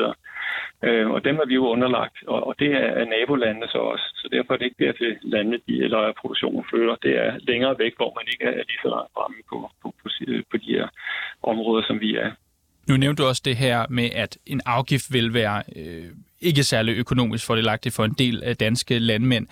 Øh, 0.84 1.10
og 1.10 1.24
dem 1.24 1.36
er 1.36 1.48
vi 1.48 1.54
jo 1.54 1.68
underlagt, 1.68 2.18
og, 2.28 2.48
og 2.48 2.54
det 2.60 2.72
er 2.74 3.06
nabolandene 3.06 3.68
så 3.68 3.78
også. 3.78 4.08
Så 4.16 4.28
derfor 4.32 4.54
er 4.54 4.58
det 4.58 4.66
ikke 4.66 4.86
dertil 4.86 5.18
landene, 5.22 5.60
de, 5.68 5.84
eller 5.84 6.14
produktionen 6.22 6.66
flytter. 6.70 6.96
Det 6.96 7.14
er 7.26 7.32
længere 7.48 7.76
væk, 7.80 7.94
hvor 7.96 8.12
man 8.20 8.26
ikke 8.34 8.46
er 8.60 8.64
lige 8.70 8.84
så 8.84 8.90
langt 8.96 9.12
fremme 9.16 9.38
på, 9.50 9.58
på, 9.82 9.88
på, 10.02 10.10
på 10.52 10.58
de 10.58 10.72
her 10.78 10.88
områder, 11.44 11.84
som 11.88 12.00
vi 12.00 12.16
er. 12.16 12.32
Nu 12.88 12.98
nævnte 12.98 13.24
du 13.24 13.28
også 13.28 13.42
det 13.46 13.58
her 13.58 13.86
med, 13.90 14.10
at 14.16 14.38
en 14.46 14.62
afgift 14.66 15.14
vil 15.14 15.34
være 15.34 15.64
øh, 15.76 16.06
ikke 16.42 16.64
særlig 16.64 16.98
økonomisk 16.98 17.46
fordelagtigt 17.46 17.96
for 17.96 18.06
en 18.06 18.16
del 18.18 18.44
af 18.44 18.58
danske 18.58 19.00
landmænd. 19.00 19.48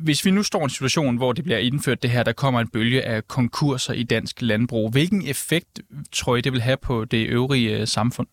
Hvis 0.00 0.26
vi 0.26 0.30
nu 0.30 0.42
står 0.42 0.60
i 0.60 0.64
en 0.64 0.70
situation, 0.70 1.16
hvor 1.16 1.32
det 1.32 1.44
bliver 1.44 1.58
indført 1.58 2.02
det 2.02 2.10
her, 2.10 2.22
der 2.22 2.32
kommer 2.32 2.60
en 2.60 2.68
bølge 2.68 3.02
af 3.02 3.28
konkurser 3.28 3.92
i 3.92 4.02
dansk 4.02 4.42
landbrug, 4.42 4.90
hvilken 4.90 5.22
effekt 5.28 5.80
tror 6.12 6.36
I, 6.36 6.40
det 6.40 6.52
vil 6.52 6.60
have 6.60 6.76
på 6.76 7.04
det 7.04 7.26
øvrige 7.26 7.78
øh, 7.80 7.86
samfund? 7.86 8.26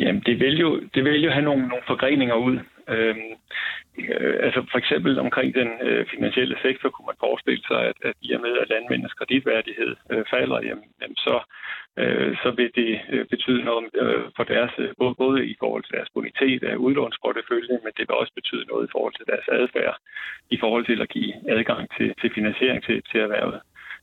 Jamen, 0.00 0.22
det 0.26 0.40
vil 0.40 0.58
jo, 0.58 0.80
det 0.94 1.04
vil 1.04 1.24
jo 1.24 1.30
have 1.30 1.44
nogle, 1.44 1.68
nogle 1.68 1.84
forgreninger 1.86 2.34
ud. 2.34 2.58
Øhm, 2.88 3.36
Øh, 3.98 4.36
altså 4.46 4.60
for 4.70 4.78
eksempel 4.78 5.18
omkring 5.18 5.54
den 5.54 5.68
øh, 5.82 6.06
finansielle 6.06 6.56
sektor 6.62 6.88
kunne 6.90 7.06
man 7.06 7.22
forestille 7.26 7.62
sig, 7.70 7.80
at, 7.90 7.96
at 8.02 8.14
i 8.22 8.32
og 8.32 8.40
med, 8.40 8.58
at 8.62 8.68
landmændenes 8.68 9.12
kreditværdighed 9.12 9.96
øh, 10.10 10.24
falder, 10.30 10.58
jamen, 10.68 10.88
jamen 11.00 11.16
så, 11.16 11.36
øh, 11.98 12.36
så 12.42 12.50
vil 12.50 12.70
det 12.74 13.00
øh, 13.12 13.24
betyde 13.26 13.64
noget 13.64 13.84
øh, 14.02 14.24
for 14.36 14.44
deres, 14.44 14.72
øh, 14.78 14.90
både, 14.98 15.14
både 15.14 15.46
i 15.46 15.56
forhold 15.58 15.82
til 15.84 15.96
deres 15.96 16.10
bonitet 16.14 16.62
af 16.64 16.76
udlånsportefølje, 16.76 17.78
men 17.84 17.92
det 17.96 18.04
vil 18.08 18.20
også 18.22 18.32
betyde 18.34 18.64
noget 18.64 18.84
i 18.88 18.92
forhold 18.92 19.14
til 19.16 19.26
deres 19.26 19.48
adfærd, 19.48 19.96
i 20.50 20.56
forhold 20.62 20.84
til 20.86 21.00
at 21.02 21.08
give 21.08 21.34
adgang 21.56 21.88
til, 21.96 22.14
til 22.20 22.30
finansiering 22.34 22.84
til, 22.84 23.02
til 23.10 23.20
erhvervet. 23.20 23.60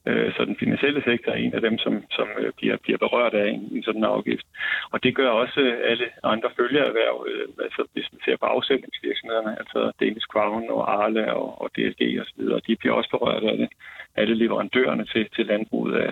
Øh, 0.07 0.33
så 0.35 0.45
den 0.45 0.57
finansielle 0.59 1.01
sektor 1.03 1.31
er 1.31 1.35
en 1.35 1.53
af 1.53 1.61
dem, 1.61 1.77
som, 1.77 1.93
som 2.11 2.27
øh, 2.39 2.51
bliver, 2.57 2.77
bliver 2.83 2.97
berørt 2.97 3.33
af 3.33 3.47
en, 3.49 3.61
en 3.75 3.83
sådan 3.83 4.03
afgift. 4.03 4.45
Og 4.91 5.03
det 5.03 5.15
gør 5.15 5.29
også 5.29 5.59
øh, 5.59 5.91
alle 5.91 6.07
andre 6.23 6.49
følgeerhverv, 6.57 7.27
øh, 7.31 7.47
altså 7.65 7.81
hvis 7.93 8.07
man 8.11 8.21
ser 8.25 8.37
på 8.37 8.45
afsætningsvirksomhederne, 8.45 9.59
altså 9.61 9.91
Danish 9.99 10.27
Crown 10.33 10.69
og 10.69 10.81
Arle 10.93 11.33
og, 11.33 11.61
og 11.61 11.69
DSG 11.75 12.01
osv., 12.21 12.41
de 12.67 12.75
bliver 12.75 12.95
også 12.95 13.09
berørt 13.09 13.43
af 13.43 13.57
det. 13.57 13.69
Alle 14.15 14.35
leverandørerne 14.35 15.05
til, 15.05 15.29
til 15.35 15.45
landbruget 15.45 15.95
af 15.95 16.11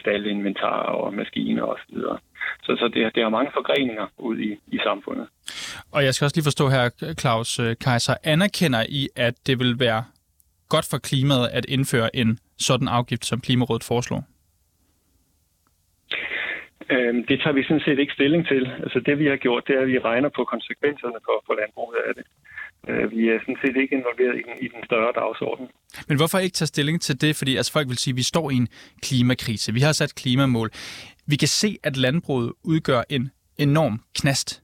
staldinventar 0.00 0.82
og 0.82 1.14
maskiner 1.14 1.62
osv. 1.62 1.96
Så, 2.00 2.18
så, 2.62 2.76
så 2.78 2.88
det, 2.94 3.14
det 3.14 3.22
har 3.22 3.30
mange 3.30 3.50
forgreninger 3.54 4.06
ud 4.18 4.38
i, 4.38 4.50
i 4.66 4.78
samfundet. 4.84 5.26
Og 5.92 6.04
jeg 6.04 6.14
skal 6.14 6.24
også 6.24 6.36
lige 6.36 6.50
forstå 6.50 6.68
her, 6.68 7.14
Claus 7.20 7.60
Kaiser, 7.80 8.14
anerkender 8.24 8.82
I, 8.88 9.08
at 9.16 9.34
det 9.46 9.58
vil 9.58 9.80
være 9.80 10.04
godt 10.74 10.86
for 10.92 10.98
klimaet 11.08 11.46
at 11.58 11.64
indføre 11.76 12.08
en 12.16 12.38
sådan 12.68 12.88
afgift, 12.88 13.24
som 13.30 13.40
Klimarådet 13.46 13.84
foreslår? 13.84 14.22
Øhm, 16.94 17.20
det 17.28 17.36
tager 17.42 17.56
vi 17.58 17.62
sådan 17.68 17.84
set 17.86 17.98
ikke 18.02 18.16
stilling 18.18 18.42
til. 18.52 18.64
Altså 18.84 18.98
det 19.06 19.14
vi 19.22 19.26
har 19.32 19.38
gjort, 19.46 19.62
det 19.66 19.74
er, 19.76 19.80
at 19.80 19.92
vi 19.94 19.98
regner 19.98 20.30
på 20.38 20.42
konsekvenserne 20.54 21.18
for, 21.26 21.36
for 21.46 21.54
landbruget 21.60 21.98
af 22.08 22.12
det. 22.18 22.24
Øh, 22.88 23.04
vi 23.16 23.20
er 23.32 23.38
sådan 23.44 23.60
set 23.62 23.76
ikke 23.82 23.94
involveret 23.98 24.34
i 24.40 24.42
den, 24.48 24.54
i 24.66 24.68
den 24.74 24.80
større 24.88 25.12
dagsorden. 25.22 25.66
Men 26.08 26.16
hvorfor 26.20 26.38
ikke 26.38 26.58
tage 26.60 26.72
stilling 26.74 27.00
til 27.06 27.20
det? 27.20 27.36
Fordi 27.36 27.52
altså, 27.56 27.72
folk 27.72 27.88
vil 27.88 27.98
sige, 27.98 28.12
at 28.12 28.20
vi 28.22 28.26
står 28.32 28.46
i 28.50 28.56
en 28.62 28.68
klimakrise. 29.06 29.74
Vi 29.78 29.80
har 29.80 29.92
sat 29.92 30.12
klimamål. 30.22 30.70
Vi 31.26 31.36
kan 31.36 31.48
se, 31.48 31.70
at 31.82 31.94
landbruget 31.96 32.52
udgør 32.64 33.02
en 33.16 33.30
enorm 33.58 33.94
knast. 34.18 34.62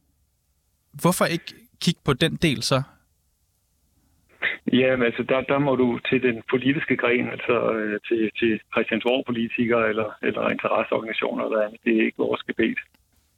Hvorfor 1.02 1.24
ikke 1.24 1.48
kigge 1.84 2.00
på 2.04 2.12
den 2.12 2.32
del 2.46 2.62
så 2.62 2.82
Ja, 4.72 5.04
altså 5.04 5.22
der, 5.28 5.40
der 5.40 5.58
må 5.58 5.76
du 5.76 5.98
til 6.10 6.22
den 6.22 6.42
politiske 6.50 6.96
gren, 6.96 7.28
altså 7.34 7.72
øh, 7.72 8.00
til, 8.08 8.30
til 8.38 8.60
Christiansborg-politikere 8.72 9.88
eller, 9.88 10.08
eller 10.22 10.48
interesseorganisationer 10.48 11.44
eller 11.44 11.60
andet. 11.64 11.80
Det 11.84 11.92
er 11.96 12.04
ikke 12.04 12.18
vores 12.18 12.42
gebet. 12.42 12.78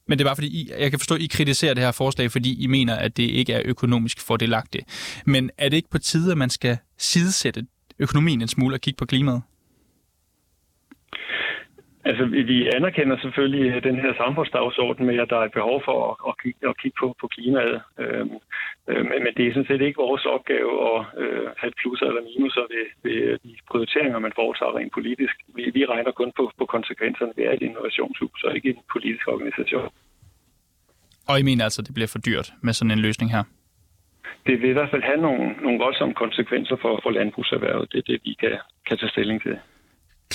Men 0.06 0.18
det 0.18 0.24
er 0.24 0.28
bare 0.28 0.36
fordi, 0.36 0.52
I, 0.60 0.70
jeg 0.78 0.90
kan 0.90 0.98
forstå, 0.98 1.14
at 1.14 1.20
I 1.20 1.26
kritiserer 1.26 1.74
det 1.74 1.82
her 1.82 1.92
forslag, 1.92 2.30
fordi 2.30 2.64
I 2.64 2.66
mener, 2.66 2.94
at 2.94 3.16
det 3.16 3.22
ikke 3.22 3.52
er 3.52 3.62
økonomisk 3.64 4.26
fordelagtigt. 4.26 4.84
Men 5.26 5.50
er 5.58 5.68
det 5.68 5.76
ikke 5.76 5.90
på 5.90 5.98
tide, 5.98 6.32
at 6.32 6.38
man 6.38 6.50
skal 6.50 6.76
sidesætte 6.98 7.66
økonomien 7.98 8.42
en 8.42 8.48
smule 8.48 8.74
og 8.76 8.80
kigge 8.80 8.98
på 8.98 9.06
klimaet? 9.06 9.42
Altså, 12.10 12.24
vi 12.52 12.58
anerkender 12.76 13.16
selvfølgelig 13.24 13.84
den 13.88 13.96
her 14.04 14.12
samfundsdagsorden 14.22 15.06
med, 15.06 15.18
at 15.24 15.30
der 15.30 15.38
er 15.40 15.46
et 15.48 15.58
behov 15.60 15.78
for 15.88 15.96
at, 16.08 16.14
at, 16.28 16.34
kigge, 16.42 16.62
at 16.70 16.78
kigge 16.80 16.96
på, 17.02 17.06
på 17.20 17.26
klimaet. 17.34 17.78
Øhm, 18.02 18.36
øh, 18.90 19.04
men 19.24 19.32
det 19.36 19.44
er 19.44 19.52
sådan 19.52 19.70
set 19.70 19.82
ikke 19.86 20.04
vores 20.06 20.24
opgave 20.34 20.70
at 20.90 21.00
øh, 21.22 21.46
have 21.62 21.72
plusser 21.80 22.06
eller 22.06 22.22
minuser 22.30 22.64
ved, 22.72 22.84
ved 23.04 23.18
de 23.44 23.52
prioriteringer, 23.70 24.18
man 24.26 24.38
foretager 24.40 24.76
rent 24.78 24.92
politisk. 24.98 25.34
Vi, 25.56 25.62
vi 25.76 25.82
regner 25.92 26.12
kun 26.20 26.30
på, 26.38 26.44
på 26.58 26.64
konsekvenserne 26.74 27.32
ved 27.36 27.44
et 27.44 27.62
innovationshus, 27.68 28.38
og 28.46 28.50
ikke 28.56 28.68
en 28.70 28.82
politisk 28.94 29.24
organisation. 29.34 29.88
Og 31.30 31.34
I 31.40 31.42
mener 31.48 31.64
altså, 31.64 31.80
at 31.82 31.86
det 31.86 31.94
bliver 31.94 32.12
for 32.14 32.22
dyrt 32.28 32.48
med 32.66 32.72
sådan 32.72 32.94
en 32.96 33.02
løsning 33.06 33.28
her? 33.36 33.42
Det 34.46 34.54
vil 34.60 34.70
i 34.70 34.78
hvert 34.78 34.90
fald 34.90 35.02
have 35.02 35.20
nogle, 35.26 35.46
nogle 35.64 35.78
voldsomme 35.78 36.14
konsekvenser 36.14 36.76
for, 36.82 37.00
for 37.02 37.10
landbrugserhvervet. 37.10 37.92
Det 37.92 37.98
er 37.98 38.06
det, 38.12 38.18
vi 38.24 38.32
kan, 38.40 38.54
kan 38.88 38.98
tage 38.98 39.10
stilling 39.10 39.42
til. 39.42 39.58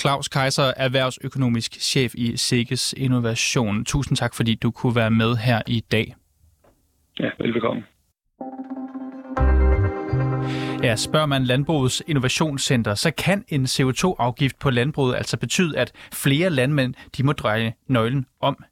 Claus 0.00 0.28
Kaiser, 0.28 0.72
erhvervsøkonomisk 0.76 1.80
chef 1.80 2.14
i 2.14 2.36
Sikkes 2.36 2.94
Innovation. 2.96 3.84
Tusind 3.84 4.16
tak, 4.16 4.34
fordi 4.34 4.54
du 4.54 4.70
kunne 4.70 4.94
være 4.94 5.10
med 5.10 5.36
her 5.36 5.62
i 5.66 5.80
dag. 5.80 6.14
Ja, 7.18 7.30
velbekomme. 7.38 7.82
Ja, 10.82 10.96
spørger 10.96 11.26
man 11.26 11.44
Landbrugets 11.44 12.02
Innovationscenter, 12.06 12.94
så 12.94 13.10
kan 13.10 13.44
en 13.48 13.64
CO2-afgift 13.64 14.58
på 14.58 14.70
landbruget 14.70 15.16
altså 15.16 15.36
betyde, 15.36 15.78
at 15.78 15.92
flere 16.12 16.50
landmænd 16.50 16.94
de 17.16 17.22
må 17.22 17.32
dreje 17.32 17.72
nøglen 17.88 18.26
om. 18.40 18.64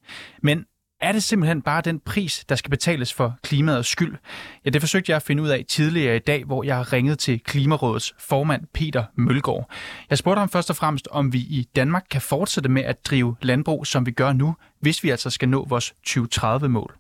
Men 0.43 0.67
er 1.05 1.13
det 1.13 1.23
simpelthen 1.23 1.63
bare 1.63 1.83
den 1.83 2.01
pris, 2.01 2.45
der 2.49 2.55
skal 2.55 2.71
betales 2.71 3.13
for 3.13 3.35
klimaets 3.43 3.89
skyld? 3.89 4.17
Ja, 4.65 4.71
det 4.71 4.83
forsøgte 4.83 5.11
jeg 5.11 5.17
at 5.17 5.23
finde 5.23 5.43
ud 5.43 5.49
af 5.49 5.65
tidligere 5.69 6.17
i 6.17 6.19
dag, 6.19 6.45
hvor 6.45 6.65
jeg 6.65 6.93
ringede 6.93 7.17
til 7.17 7.41
Klimarådets 7.41 8.15
formand 8.19 8.63
Peter 8.75 9.05
Mølgaard. 9.17 9.71
Jeg 10.11 10.19
spurgte 10.19 10.39
ham 10.39 10.49
først 10.49 10.71
og 10.71 10.77
fremmest, 10.77 11.09
om 11.11 11.33
vi 11.33 11.39
i 11.39 11.69
Danmark 11.77 12.05
kan 12.11 12.21
fortsætte 12.21 12.69
med 12.69 12.83
at 12.83 13.07
drive 13.07 13.37
landbrug, 13.43 13.87
som 13.87 14.07
vi 14.07 14.11
gør 14.11 14.33
nu, 14.33 14.55
hvis 14.81 15.05
vi 15.05 15.11
altså 15.11 15.31
skal 15.31 15.49
nå 15.49 15.67
vores 15.69 15.95
2030-mål. 16.09 16.95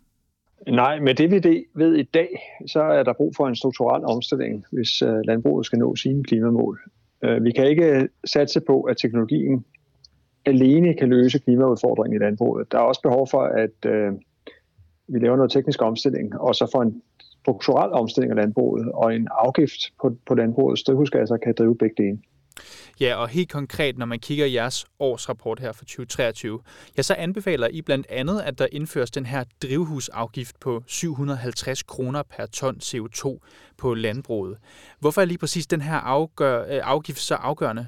Nej, 0.68 1.00
med 1.00 1.14
det 1.14 1.30
vi 1.30 1.64
ved 1.74 1.94
i 1.96 2.02
dag, 2.02 2.28
så 2.66 2.82
er 2.82 3.02
der 3.02 3.12
brug 3.12 3.32
for 3.36 3.48
en 3.48 3.56
strukturel 3.56 4.04
omstilling, 4.04 4.64
hvis 4.72 5.02
øh, 5.02 5.20
landbruget 5.24 5.66
skal 5.66 5.78
nå 5.78 5.96
sine 5.96 6.24
klimamål. 6.24 6.80
Øh, 7.24 7.44
vi 7.44 7.52
kan 7.52 7.66
ikke 7.66 8.08
satse 8.24 8.60
på, 8.60 8.82
at 8.82 8.96
teknologien 8.96 9.64
alene 10.46 10.94
kan 10.94 11.08
løse 11.08 11.38
klimaudfordringen 11.38 12.20
i 12.20 12.24
landbruget. 12.24 12.72
Der 12.72 12.78
er 12.78 12.82
også 12.82 13.02
behov 13.02 13.28
for, 13.30 13.42
at 13.42 13.90
øh, 13.90 14.12
vi 15.08 15.18
laver 15.18 15.36
noget 15.36 15.52
teknisk 15.52 15.82
omstilling, 15.82 16.40
og 16.40 16.54
så 16.54 16.70
får 16.72 16.82
en 16.82 17.02
strukturel 17.42 17.92
omstilling 17.92 18.30
af 18.30 18.36
landbruget, 18.36 18.92
og 18.92 19.14
en 19.14 19.28
afgift 19.30 19.80
på, 20.00 20.16
på 20.26 20.34
landbrugets 20.34 20.82
drivhusgasser 20.82 21.36
kan 21.36 21.54
drive 21.58 21.78
begge 21.78 22.02
dele. 22.02 22.18
Ja, 23.00 23.14
og 23.14 23.28
helt 23.28 23.52
konkret, 23.52 23.98
når 23.98 24.06
man 24.06 24.18
kigger 24.18 24.46
i 24.46 24.54
jeres 24.54 24.86
årsrapport 24.98 25.60
her 25.60 25.72
for 25.72 25.84
2023, 25.84 26.60
ja, 26.96 27.02
så 27.02 27.14
anbefaler 27.14 27.68
I 27.68 27.82
blandt 27.82 28.06
andet, 28.10 28.40
at 28.40 28.58
der 28.58 28.66
indføres 28.72 29.10
den 29.10 29.26
her 29.26 29.44
drivhusafgift 29.62 30.60
på 30.60 30.82
750 30.86 31.82
kroner 31.82 32.22
per 32.22 32.46
ton 32.46 32.76
CO2 32.76 33.38
på 33.78 33.94
landbruget. 33.94 34.56
Hvorfor 35.00 35.20
er 35.20 35.24
lige 35.24 35.38
præcis 35.38 35.66
den 35.66 35.80
her 35.80 35.96
afgør, 35.96 36.60
øh, 36.62 36.80
afgift 36.82 37.18
så 37.18 37.34
afgørende? 37.34 37.86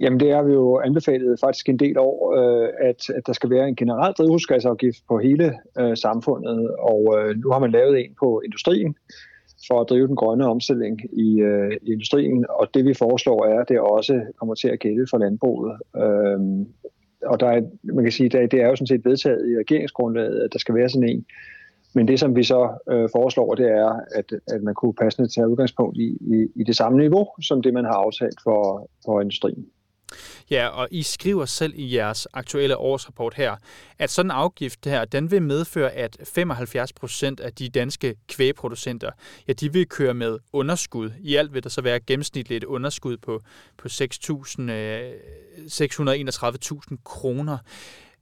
Jamen 0.00 0.20
det 0.20 0.32
har 0.32 0.42
vi 0.42 0.52
jo 0.52 0.80
anbefalet 0.80 1.40
faktisk 1.40 1.68
en 1.68 1.78
del 1.78 1.98
år, 1.98 2.36
øh, 2.38 2.68
at, 2.80 3.10
at 3.10 3.26
der 3.26 3.32
skal 3.32 3.50
være 3.50 3.68
en 3.68 3.76
generel 3.76 4.12
drivhusgasafgift 4.12 4.98
på 5.08 5.18
hele 5.18 5.54
øh, 5.78 5.96
samfundet, 5.96 6.70
og 6.78 7.14
øh, 7.18 7.36
nu 7.36 7.50
har 7.50 7.58
man 7.58 7.70
lavet 7.70 8.04
en 8.04 8.14
på 8.20 8.42
industrien 8.44 8.94
for 9.66 9.80
at 9.80 9.88
drive 9.88 10.06
den 10.06 10.16
grønne 10.16 10.46
omstilling 10.46 11.00
i, 11.12 11.40
øh, 11.40 11.72
i 11.82 11.92
industrien, 11.92 12.46
og 12.48 12.68
det 12.74 12.84
vi 12.84 12.94
foreslår 12.94 13.46
er, 13.46 13.60
at 13.60 13.68
det 13.68 13.80
også 13.80 14.20
kommer 14.38 14.54
til 14.54 14.68
at 14.68 14.80
gælde 14.80 15.06
for 15.10 15.18
landbruget. 15.18 15.76
Øh, 15.96 16.66
og 17.26 17.40
der 17.40 17.46
er, 17.46 17.60
man 17.82 18.04
kan 18.04 18.12
sige, 18.12 18.38
at 18.38 18.50
det 18.50 18.60
er 18.60 18.66
jo 18.68 18.76
sådan 18.76 18.86
set 18.86 19.04
vedtaget 19.04 19.48
i 19.50 19.58
regeringsgrundlaget, 19.58 20.40
at 20.40 20.52
der 20.52 20.58
skal 20.58 20.74
være 20.74 20.88
sådan 20.88 21.08
en. 21.08 21.24
Men 21.94 22.08
det, 22.08 22.20
som 22.20 22.36
vi 22.36 22.42
så 22.42 22.68
øh, 22.90 23.08
foreslår, 23.12 23.54
det 23.54 23.68
er, 23.68 24.00
at, 24.14 24.32
at 24.48 24.62
man 24.62 24.74
kunne 24.74 24.94
passende 24.94 25.28
tage 25.28 25.48
udgangspunkt 25.48 25.96
i, 25.96 26.18
i, 26.20 26.46
i 26.56 26.64
det 26.64 26.76
samme 26.76 26.98
niveau, 26.98 27.26
som 27.42 27.62
det, 27.62 27.74
man 27.74 27.84
har 27.84 27.92
aftalt 27.92 28.38
for, 28.42 28.90
for 29.04 29.20
industrien. 29.20 29.66
Ja, 30.50 30.68
og 30.68 30.88
I 30.90 31.02
skriver 31.02 31.44
selv 31.44 31.72
i 31.76 31.96
jeres 31.96 32.28
aktuelle 32.32 32.76
årsrapport 32.76 33.34
her, 33.34 33.56
at 33.98 34.10
sådan 34.10 34.26
en 34.26 34.30
afgift 34.30 34.84
her, 34.84 35.04
den 35.04 35.30
vil 35.30 35.42
medføre, 35.42 35.92
at 35.92 36.16
75 36.24 36.92
procent 36.92 37.40
af 37.40 37.52
de 37.52 37.68
danske 37.68 38.14
kvægproducenter, 38.28 39.10
ja, 39.48 39.52
de 39.52 39.72
vil 39.72 39.86
køre 39.88 40.14
med 40.14 40.38
underskud. 40.52 41.10
I 41.20 41.34
alt 41.34 41.54
vil 41.54 41.62
der 41.62 41.68
så 41.68 41.80
være 41.80 42.00
gennemsnitligt 42.00 42.64
et 42.64 42.66
underskud 42.66 43.16
på, 43.16 43.42
på 43.78 43.88
631.000 43.88 44.70
øh, 46.92 46.98
kroner. 47.04 47.58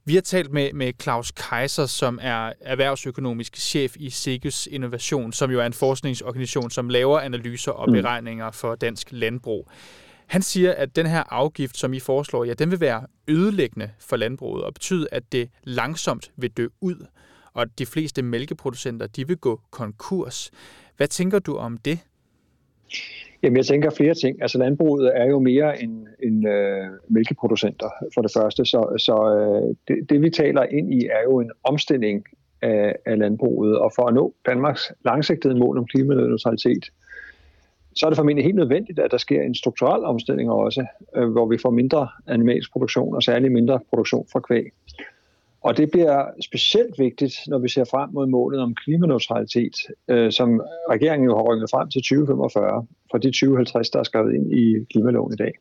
Vi 0.05 0.15
har 0.15 0.21
talt 0.21 0.53
med, 0.53 0.73
med 0.73 0.93
Claus 1.03 1.31
Kaiser, 1.31 1.87
som 1.87 2.19
er 2.23 2.53
erhvervsøkonomisk 2.61 3.57
chef 3.57 3.97
i 3.97 4.11
Sigus 4.11 4.67
Innovation, 4.67 5.33
som 5.33 5.51
jo 5.51 5.61
er 5.61 5.67
en 5.67 5.73
forskningsorganisation, 5.73 6.71
som 6.71 6.89
laver 6.89 7.21
analyser 7.21 7.73
og 7.73 7.89
mm. 7.89 7.93
beregninger 7.93 8.51
for 8.51 8.75
dansk 8.75 9.09
landbrug. 9.11 9.69
Han 10.27 10.43
siger, 10.43 10.73
at 10.73 10.97
den 10.97 11.07
her 11.07 11.23
afgift, 11.31 11.77
som 11.77 11.95
I 11.95 12.01
foreslår, 12.01 12.45
ja, 12.45 12.53
den 12.53 12.71
vil 12.71 12.81
være 12.81 13.07
ødelæggende 13.29 13.91
for 13.99 14.17
landbruget 14.17 14.65
og 14.65 14.75
betyde, 14.75 15.07
at 15.13 15.23
det 15.33 15.49
langsomt 15.65 16.33
vil 16.37 16.51
dø 16.51 16.69
ud, 16.81 17.07
og 17.53 17.63
at 17.63 17.69
de 17.79 17.87
fleste 17.87 18.23
mælkeproducenter, 18.23 19.07
de 19.07 19.27
vil 19.27 19.37
gå 19.37 19.61
konkurs. 19.71 20.51
Hvad 20.97 21.09
tænker 21.09 21.39
du 21.39 21.57
om 21.57 21.79
det? 21.79 21.99
Jamen, 23.43 23.57
jeg 23.57 23.67
tænker 23.67 23.91
flere 23.91 24.15
ting. 24.15 24.43
Altså, 24.43 24.59
landbruget 24.59 25.13
er 25.17 25.25
jo 25.25 25.39
mere 25.39 25.83
end, 25.83 26.07
end 26.23 26.49
øh, 26.49 26.87
mælkeproducenter, 27.09 27.91
for 28.15 28.23
det 28.23 28.31
første. 28.37 28.65
Så, 28.65 28.97
så 28.99 29.15
øh, 29.39 29.77
det, 29.89 30.11
det, 30.11 30.23
vi 30.23 30.31
taler 30.31 30.63
ind 30.63 30.95
i, 30.95 31.07
er 31.07 31.23
jo 31.25 31.41
en 31.41 31.51
omstilling 31.65 32.25
af, 32.63 32.97
af 33.07 33.19
landbruget. 33.19 33.79
Og 33.79 33.93
for 33.95 34.07
at 34.07 34.15
nå 34.15 34.35
Danmarks 34.47 34.93
langsigtede 35.05 35.59
mål 35.59 35.79
om 35.79 35.87
klimaneutralitet, 35.87 36.91
så 37.95 38.07
er 38.07 38.11
det 38.11 38.17
formentlig 38.17 38.45
helt 38.45 38.57
nødvendigt, 38.57 38.99
at 38.99 39.11
der 39.11 39.17
sker 39.17 39.43
en 39.43 39.55
strukturel 39.55 40.05
omstilling 40.05 40.51
også, 40.51 40.87
øh, 41.17 41.29
hvor 41.29 41.47
vi 41.47 41.59
får 41.59 41.71
mindre 41.71 42.09
animalsk 42.27 42.73
produktion 42.73 43.15
og 43.15 43.23
særligt 43.23 43.53
mindre 43.53 43.81
produktion 43.91 44.27
fra 44.33 44.41
kvæg. 44.41 44.65
Og 45.63 45.77
det 45.77 45.91
bliver 45.91 46.27
specielt 46.41 46.99
vigtigt, 46.99 47.35
når 47.47 47.59
vi 47.59 47.69
ser 47.69 47.85
frem 47.85 48.11
mod 48.13 48.27
målet 48.27 48.61
om 48.61 48.75
klimaneutralitet, 48.75 49.75
øh, 50.09 50.33
som 50.33 50.61
regeringen 50.91 51.27
jo 51.27 51.37
har 51.37 51.43
rykket 51.43 51.71
frem 51.71 51.91
til 51.91 52.03
2045, 52.03 52.87
fra 53.11 53.19
de 53.19 53.29
2050, 53.29 53.91
der 53.91 53.99
er 53.99 54.03
skrevet 54.03 54.35
ind 54.35 54.53
i 54.53 54.85
klimaloven 54.91 55.33
i 55.33 55.37
dag. 55.37 55.53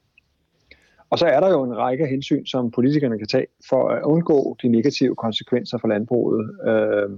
Og 1.09 1.19
så 1.19 1.25
er 1.25 1.39
der 1.39 1.49
jo 1.49 1.63
en 1.63 1.77
række 1.77 2.07
hensyn, 2.07 2.45
som 2.45 2.71
politikerne 2.71 3.17
kan 3.17 3.27
tage 3.27 3.45
for 3.69 3.89
at 3.89 4.03
undgå 4.03 4.57
de 4.61 4.67
negative 4.67 5.15
konsekvenser 5.15 5.77
for 5.77 5.87
landbruget 5.87 6.49
øh, 6.67 7.09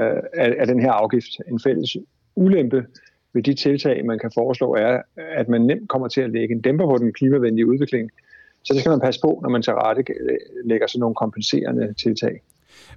øh, 0.00 0.22
af, 0.34 0.54
af 0.58 0.66
den 0.66 0.80
her 0.80 0.92
afgift. 0.92 1.30
En 1.48 1.60
fælles 1.60 1.96
ulempe 2.36 2.86
ved 3.34 3.42
de 3.42 3.54
tiltag, 3.54 4.04
man 4.04 4.18
kan 4.18 4.30
foreslå, 4.34 4.74
er, 4.74 5.02
at 5.16 5.48
man 5.48 5.60
nemt 5.60 5.88
kommer 5.88 6.08
til 6.08 6.20
at 6.20 6.30
lægge 6.30 6.54
en 6.54 6.60
dæmper 6.60 6.86
på 6.86 6.98
den 6.98 7.12
klimavenlige 7.12 7.66
udvikling. 7.66 8.10
Så 8.62 8.74
det 8.74 8.80
skal 8.80 8.90
man 8.90 9.00
passe 9.00 9.20
på, 9.20 9.40
når 9.42 9.48
man 9.48 9.62
til 9.62 9.72
rette 9.72 10.04
lægger 10.64 10.86
sådan 10.86 11.00
nogle 11.00 11.14
kompenserende 11.14 11.94
tiltag. 11.94 12.40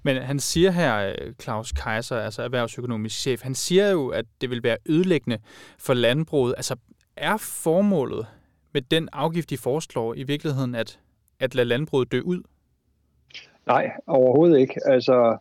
Men 0.04 0.18
han 0.18 0.40
siger 0.40 0.72
her, 0.72 1.14
Claus 1.42 1.72
Kaiser, 1.72 2.16
altså 2.16 2.42
erhvervsøkonomisk 2.42 3.20
chef, 3.20 3.42
han 3.42 3.56
siger 3.56 3.92
jo, 3.92 4.08
at 4.08 4.26
det 4.42 4.50
vil 4.50 4.64
være 4.64 4.78
ødelæggende 4.90 5.38
for 5.80 5.94
landbruget. 5.94 6.54
Altså 6.58 6.76
er 7.18 7.38
formålet 7.38 8.26
med 8.74 8.82
den 8.82 9.10
afgift, 9.14 9.50
de 9.50 9.58
foreslår, 9.58 10.14
i 10.14 10.24
virkeligheden 10.24 10.76
at, 10.76 11.00
at 11.40 11.56
lade 11.56 11.68
landbruget 11.68 12.12
dø 12.12 12.22
ud? 12.22 12.42
Nej, 13.68 13.92
overhovedet 14.08 14.60
ikke. 14.60 14.80
Altså, 14.86 15.38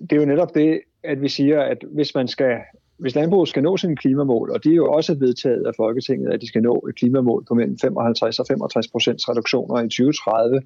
det 0.00 0.12
er 0.12 0.16
jo 0.16 0.26
netop 0.26 0.54
det, 0.54 0.80
at 1.02 1.22
vi 1.22 1.28
siger, 1.28 1.62
at 1.62 1.84
hvis 1.92 2.14
man 2.14 2.28
skal 2.28 2.58
hvis 3.00 3.14
landbruget 3.14 3.48
skal 3.48 3.62
nå 3.62 3.76
sine 3.76 3.96
klimamål, 3.96 4.50
og 4.50 4.64
det 4.64 4.72
er 4.72 4.76
jo 4.76 4.92
også 4.92 5.14
vedtaget 5.14 5.66
af 5.66 5.72
Folketinget, 5.76 6.32
at 6.32 6.40
de 6.40 6.48
skal 6.48 6.62
nå 6.62 6.84
et 6.88 6.94
klimamål 6.94 7.44
på 7.48 7.54
mellem 7.54 7.78
55 7.78 8.38
og 8.38 8.46
65 8.46 8.88
procents 8.88 9.28
reduktioner 9.28 9.80
i 9.80 9.88
2030, 9.88 10.60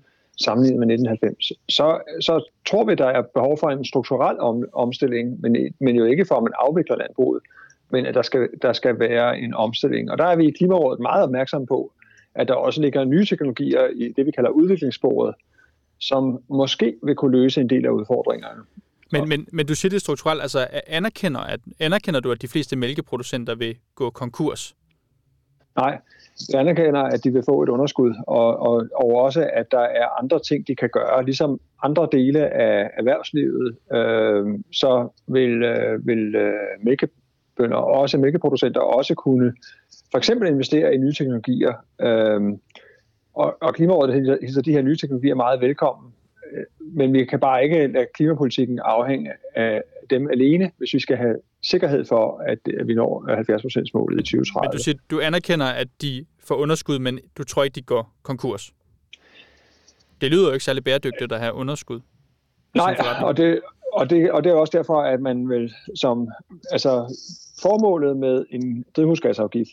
sammenlignet 0.45 0.79
med 0.81 0.95
1990, 0.95 1.53
så, 1.69 2.01
så 2.21 2.51
tror 2.69 2.85
vi, 2.85 2.95
der 2.95 3.07
er 3.07 3.23
behov 3.23 3.59
for 3.59 3.71
en 3.71 3.85
strukturel 3.85 4.39
om, 4.39 4.65
omstilling, 4.73 5.41
men, 5.41 5.57
men 5.81 5.97
jo 5.97 6.05
ikke 6.05 6.25
for, 6.25 6.35
at 6.35 6.43
man 6.43 6.53
afvikler 6.59 6.97
landbruget, 6.97 7.43
men 7.91 8.07
at 8.07 8.15
der 8.15 8.23
skal, 8.23 8.49
der 8.63 8.73
skal 8.73 8.99
være 8.99 9.39
en 9.39 9.55
omstilling. 9.55 10.11
Og 10.11 10.19
der 10.19 10.25
er 10.25 10.37
vi 10.37 10.47
i 10.49 10.51
Klimarådet 10.51 11.01
meget 11.01 11.25
opmærksomme 11.25 11.67
på, 11.67 11.93
at 12.35 12.49
der 12.49 12.55
også 12.55 12.81
ligger 12.81 13.05
nye 13.05 13.25
teknologier 13.25 13.87
i 13.95 14.13
det, 14.17 14.27
vi 14.27 14.31
kalder 14.31 14.51
udviklingssporet, 14.51 15.35
som 16.01 16.43
måske 16.49 16.95
vil 17.03 17.15
kunne 17.15 17.41
løse 17.43 17.61
en 17.61 17.71
del 17.71 17.87
af 17.87 17.91
udfordringerne. 17.91 18.63
Men, 19.13 19.29
men, 19.29 19.47
men 19.53 19.67
du 19.67 19.75
siger 19.75 19.91
det 19.91 20.01
strukturelt, 20.01 20.43
altså 20.43 20.67
anerkender, 20.87 21.41
at, 21.41 21.61
anerkender 21.81 22.21
du, 22.21 22.31
at 22.31 22.43
de 22.43 22.49
fleste 22.49 22.77
mælkeproducenter 22.77 23.55
vil 23.55 23.77
gå 23.95 24.11
konkurs? 24.11 24.77
Nej, 25.77 25.99
jeg 26.53 26.61
anerkender, 26.61 27.03
at 27.03 27.25
de 27.25 27.33
vil 27.33 27.43
få 27.49 27.63
et 27.63 27.69
underskud, 27.69 28.15
og, 28.27 28.59
og, 28.59 28.87
og 28.95 29.15
også, 29.15 29.51
at 29.53 29.67
der 29.71 29.81
er 29.81 30.23
andre 30.23 30.39
ting, 30.39 30.67
de 30.67 30.77
kan 30.77 30.91
gøre. 30.93 31.25
Ligesom 31.25 31.61
andre 31.83 32.09
dele 32.13 32.47
af 32.49 32.91
erhvervslivet, 32.99 33.77
øh, 33.93 34.59
så 34.73 35.09
vil, 35.27 35.63
øh, 35.63 36.07
vil 36.07 36.35
øh, 36.35 36.53
mælkebønder 36.83 37.77
og 37.77 38.01
også 38.01 38.19
mælkeproducenter 38.19 38.81
også 38.81 39.15
kunne 39.15 39.55
for 40.11 40.19
eksempel 40.19 40.49
investere 40.49 40.95
i 40.95 40.99
nye 40.99 41.13
teknologier. 41.13 41.73
Øh, 42.01 42.41
og, 43.35 43.57
og 43.61 43.75
Klimarådet 43.75 44.39
hilser 44.41 44.63
de 44.63 44.73
her 44.73 44.83
nye 44.83 44.97
teknologier 44.97 45.35
meget 45.35 45.61
velkommen. 45.61 46.13
Men 46.81 47.13
vi 47.13 47.25
kan 47.25 47.41
bare 47.41 47.65
ikke 47.65 47.87
lade 47.87 48.07
klimapolitikken 48.15 48.79
afhænge 48.79 49.33
af 49.55 49.83
dem 50.11 50.31
alene, 50.31 50.71
hvis 50.79 50.95
vi 50.95 50.99
skal 50.99 51.17
have 51.17 51.37
sikkerhed 51.63 52.05
for, 52.05 52.43
at 52.47 52.59
vi 52.87 52.95
når 52.95 53.25
70% 53.87 53.91
målet 53.95 54.21
i 54.21 54.23
2030. 54.23 54.69
Men 54.69 54.73
du 54.73 54.83
siger, 54.83 54.99
du 55.11 55.21
anerkender, 55.21 55.67
at 55.67 55.89
de 56.03 56.27
får 56.45 56.55
underskud, 56.55 56.99
men 56.99 57.19
du 57.39 57.45
tror 57.45 57.65
ikke, 57.65 57.75
de 57.75 57.83
går 57.83 58.15
konkurs? 58.23 58.73
Det 60.21 60.31
lyder 60.31 60.47
jo 60.47 60.53
ikke 60.53 60.65
særlig 60.65 60.85
bæredygtigt 60.85 61.33
at 61.33 61.41
have 61.41 61.55
underskud. 61.55 62.01
Nej, 62.75 62.97
og 63.23 63.37
det, 63.37 63.61
og, 63.93 64.11
det, 64.11 64.31
og 64.33 64.45
det 64.45 64.51
er 64.51 64.55
også 64.55 64.79
derfor, 64.79 65.03
at 65.03 65.21
man 65.21 65.49
vil 65.49 65.75
som, 65.95 66.29
altså 66.73 67.17
formålet 67.63 68.17
med 68.17 68.45
en 68.51 68.85
drivhusgasafgift 68.97 69.71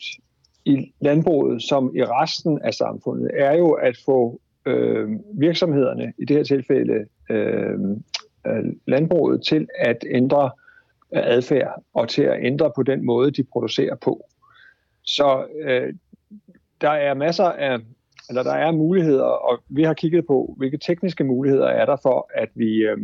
i 0.64 0.92
landbruget, 1.00 1.62
som 1.62 1.96
i 1.96 2.04
resten 2.04 2.62
af 2.62 2.74
samfundet, 2.74 3.30
er 3.34 3.52
jo 3.52 3.72
at 3.72 3.96
få 4.04 4.40
øh, 4.66 5.08
virksomhederne, 5.34 6.12
i 6.18 6.24
det 6.24 6.36
her 6.36 6.44
tilfælde 6.44 7.06
øh, 7.30 7.78
øh, 8.46 8.64
landbruget, 8.86 9.42
til 9.42 9.68
at 9.78 10.04
ændre 10.10 10.50
adfærd 11.12 11.82
og 11.94 12.08
til 12.08 12.22
at 12.22 12.44
ændre 12.44 12.72
på 12.76 12.82
den 12.82 13.06
måde, 13.06 13.30
de 13.30 13.42
producerer 13.42 13.96
på. 13.96 14.24
Så 15.02 15.46
øh, 15.62 15.94
der 16.80 16.90
er 16.90 17.14
masser 17.14 17.44
af, 17.44 17.78
eller 18.28 18.42
der 18.42 18.52
er 18.52 18.72
muligheder, 18.72 19.24
og 19.24 19.62
vi 19.68 19.82
har 19.82 19.94
kigget 19.94 20.26
på, 20.26 20.54
hvilke 20.56 20.78
tekniske 20.78 21.24
muligheder 21.24 21.66
er 21.66 21.86
der 21.86 21.96
for, 22.02 22.30
at 22.34 22.48
vi, 22.54 22.76
øh, 22.76 22.98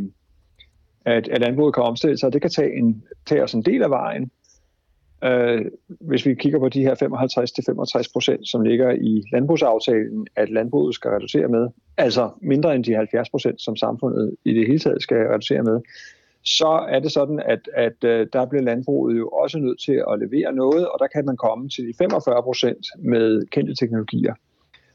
at, 1.04 1.28
at 1.28 1.40
landbruget 1.40 1.74
kan 1.74 1.82
omstille 1.82 2.18
sig. 2.18 2.32
Det 2.32 2.40
kan 2.40 2.50
tage, 2.50 2.78
en, 2.78 3.04
tage 3.26 3.42
os 3.42 3.54
en 3.54 3.62
del 3.62 3.82
af 3.82 3.90
vejen, 3.90 4.30
Øh, 5.24 5.64
hvis 5.88 6.26
vi 6.26 6.34
kigger 6.34 6.58
på 6.58 6.68
de 6.68 6.82
her 6.82 6.94
55-65 8.04 8.12
procent, 8.12 8.48
som 8.48 8.62
ligger 8.62 8.90
i 8.90 9.24
landbrugsaftalen, 9.32 10.26
at 10.36 10.50
landbruget 10.50 10.94
skal 10.94 11.10
reducere 11.10 11.48
med, 11.48 11.68
altså 11.96 12.30
mindre 12.40 12.74
end 12.74 12.84
de 12.84 12.94
70 12.94 13.30
procent, 13.30 13.62
som 13.62 13.76
samfundet 13.76 14.36
i 14.44 14.54
det 14.54 14.66
hele 14.66 14.78
taget 14.78 15.02
skal 15.02 15.16
reducere 15.16 15.62
med, 15.62 15.80
så 16.44 16.86
er 16.88 16.98
det 16.98 17.12
sådan, 17.12 17.42
at, 17.44 17.68
at 17.74 18.04
øh, 18.04 18.26
der 18.32 18.46
bliver 18.46 18.62
landbruget 18.62 19.18
jo 19.18 19.28
også 19.28 19.58
nødt 19.58 19.80
til 19.80 20.02
at 20.12 20.18
levere 20.18 20.52
noget, 20.52 20.88
og 20.88 20.96
der 20.98 21.06
kan 21.06 21.26
man 21.26 21.36
komme 21.36 21.68
til 21.68 21.84
de 21.88 21.92
45 21.98 22.42
procent 22.42 22.86
med 22.98 23.46
kendte 23.46 23.74
teknologier. 23.74 24.34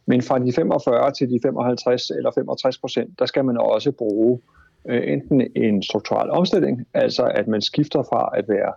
Men 0.05 0.21
fra 0.21 0.39
de 0.39 0.53
45 0.53 1.11
til 1.11 1.29
de 1.29 1.39
55 1.43 2.09
eller 2.09 2.31
65 2.31 2.77
procent, 2.77 3.19
der 3.19 3.25
skal 3.25 3.45
man 3.45 3.57
også 3.57 3.91
bruge 3.91 4.39
øh, 4.89 5.11
enten 5.13 5.41
en 5.55 5.83
strukturel 5.83 6.29
omstilling, 6.29 6.85
altså 6.93 7.23
at 7.23 7.47
man 7.47 7.61
skifter 7.61 8.03
fra 8.03 8.29
at 8.37 8.45
være 8.49 8.73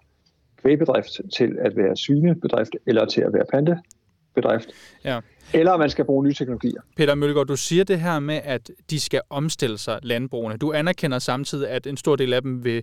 kvægbedrift 0.63 1.21
til 1.37 1.57
at 1.61 1.77
være 1.77 1.97
svinebedrift 1.97 2.71
eller 2.87 3.05
til 3.05 3.21
at 3.21 3.33
være 3.33 3.45
plantebedrift. 3.51 4.69
Ja. 5.05 5.21
Eller 5.55 5.77
man 5.77 5.91
skal 5.91 6.05
bruge 6.05 6.25
nye 6.25 6.35
teknologier. 6.35 6.81
Peter 6.97 7.15
Mølgaard, 7.15 7.47
du 7.47 7.57
siger 7.57 7.85
det 7.85 8.01
her 8.01 8.19
med, 8.19 8.41
at 8.45 8.71
de 8.91 9.01
skal 9.01 9.21
omstille 9.31 9.79
sig, 9.79 9.99
landbrugene. 10.03 10.57
Du 10.57 10.73
anerkender 10.73 11.19
samtidig, 11.19 11.69
at 11.69 11.87
en 11.87 11.97
stor 11.97 12.17
del 12.17 12.33
af 12.33 12.43
dem 12.43 12.65
vil 12.65 12.83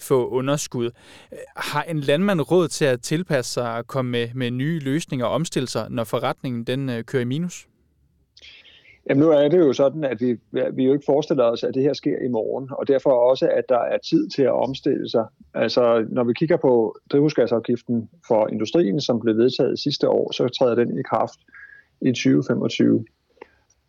få 0.00 0.28
underskud. 0.28 0.90
Har 1.56 1.82
en 1.82 2.00
landmand 2.00 2.40
råd 2.40 2.68
til 2.68 2.84
at 2.84 3.00
tilpasse 3.00 3.52
sig 3.52 3.76
og 3.76 3.86
komme 3.86 4.10
med, 4.10 4.28
med 4.34 4.50
nye 4.50 4.78
løsninger 4.78 5.26
og 5.26 5.32
omstille 5.32 5.68
sig, 5.68 5.86
når 5.90 6.04
forretningen 6.04 6.64
den 6.64 6.88
øh, 6.88 7.04
kører 7.04 7.22
i 7.22 7.24
minus? 7.24 7.66
Jamen 9.08 9.22
nu 9.22 9.30
er 9.30 9.48
det 9.48 9.58
jo 9.58 9.72
sådan, 9.72 10.04
at 10.04 10.20
vi, 10.20 10.36
vi 10.72 10.84
jo 10.84 10.92
ikke 10.92 11.04
forestiller 11.06 11.44
os, 11.44 11.64
at 11.64 11.74
det 11.74 11.82
her 11.82 11.92
sker 11.92 12.18
i 12.24 12.28
morgen, 12.28 12.68
og 12.72 12.88
derfor 12.88 13.10
også, 13.10 13.48
at 13.48 13.64
der 13.68 13.78
er 13.78 13.98
tid 13.98 14.28
til 14.28 14.42
at 14.42 14.52
omstille 14.52 15.08
sig. 15.10 15.26
Altså 15.54 16.06
når 16.10 16.24
vi 16.24 16.32
kigger 16.32 16.56
på 16.56 16.96
drivhusgasafgiften 17.12 18.10
for 18.26 18.48
industrien, 18.48 19.00
som 19.00 19.20
blev 19.20 19.36
vedtaget 19.36 19.78
sidste 19.78 20.08
år, 20.08 20.32
så 20.32 20.48
træder 20.48 20.74
den 20.74 20.98
i 20.98 21.02
kraft 21.02 21.40
i 22.00 22.10
2025. 22.10 23.04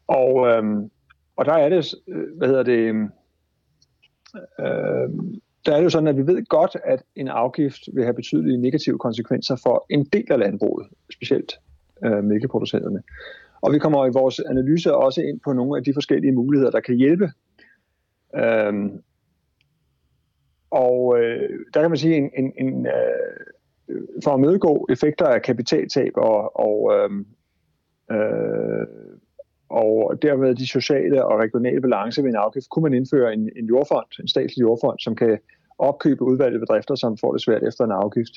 Og, 0.08 0.48
øhm, 0.48 0.90
og 1.36 1.46
der 1.46 1.54
er 1.54 1.70
det, 1.70 1.96
øh, 2.08 2.38
hvad 2.38 2.48
hedder 2.48 2.64
det, 2.64 2.80
øhm, 2.80 3.10
øhm, 4.60 5.42
der 5.66 5.72
er 5.72 5.78
det 5.78 5.84
jo 5.84 5.90
sådan, 5.90 6.08
at 6.08 6.18
vi 6.18 6.28
ved 6.28 6.46
godt, 6.46 6.78
at 6.84 7.04
en 7.16 7.28
afgift 7.28 7.82
vil 7.94 8.04
have 8.04 8.14
betydelige 8.14 8.58
negative 8.58 9.00
konsekvenser 9.00 9.56
for 9.64 9.86
en 9.90 10.06
del 10.06 10.32
af 10.32 10.40
landbruget, 10.40 10.88
specielt 11.14 11.54
øh, 12.06 12.24
mælkeproducenterne. 12.24 13.04
Og 13.64 13.74
vi 13.74 13.80
kommer 13.80 14.06
i 14.06 14.10
vores 14.14 14.40
analyse 14.40 14.96
også 14.96 15.22
ind 15.22 15.40
på 15.40 15.54
nogle 15.54 15.78
af 15.78 15.84
de 15.84 15.94
forskellige 15.94 16.32
muligheder, 16.32 16.72
der 16.72 16.80
kan 16.80 16.96
hjælpe. 16.96 17.32
Øhm, 18.36 19.02
og 20.72 21.20
øh, 21.20 21.50
der 21.74 21.82
kan 21.82 21.92
man 21.92 21.98
sige, 21.98 22.16
en, 22.18 22.30
en, 22.38 22.54
en, 22.58 22.88
øh, 22.88 24.02
for 24.24 24.32
at 24.32 24.40
mødegå 24.40 24.88
effekter 24.90 25.26
af 25.26 25.42
kapitaltab 25.42 26.12
og, 26.16 26.60
og, 26.60 26.94
øh, 26.96 27.12
øh, 28.12 28.88
og 29.70 30.22
dermed 30.22 30.56
de 30.56 30.68
sociale 30.68 31.26
og 31.26 31.40
regionale 31.40 31.82
balance 31.82 32.24
ved 32.24 32.30
en 32.30 32.36
afgift, 32.36 32.70
kunne 32.70 32.84
man 32.84 32.94
indføre 32.94 33.34
en, 33.34 33.50
en 33.56 33.66
jordfond, 33.66 34.20
en 34.20 34.28
statslig 34.28 34.62
jordfond, 34.62 35.00
som 35.00 35.16
kan 35.16 35.40
opkøbe 35.78 36.24
udvalgte 36.24 36.60
bedrifter, 36.60 36.96
som 36.96 37.18
får 37.18 37.32
det 37.32 37.42
svært 37.42 37.64
efter 37.64 37.84
en 37.84 37.92
afgift. 37.92 38.34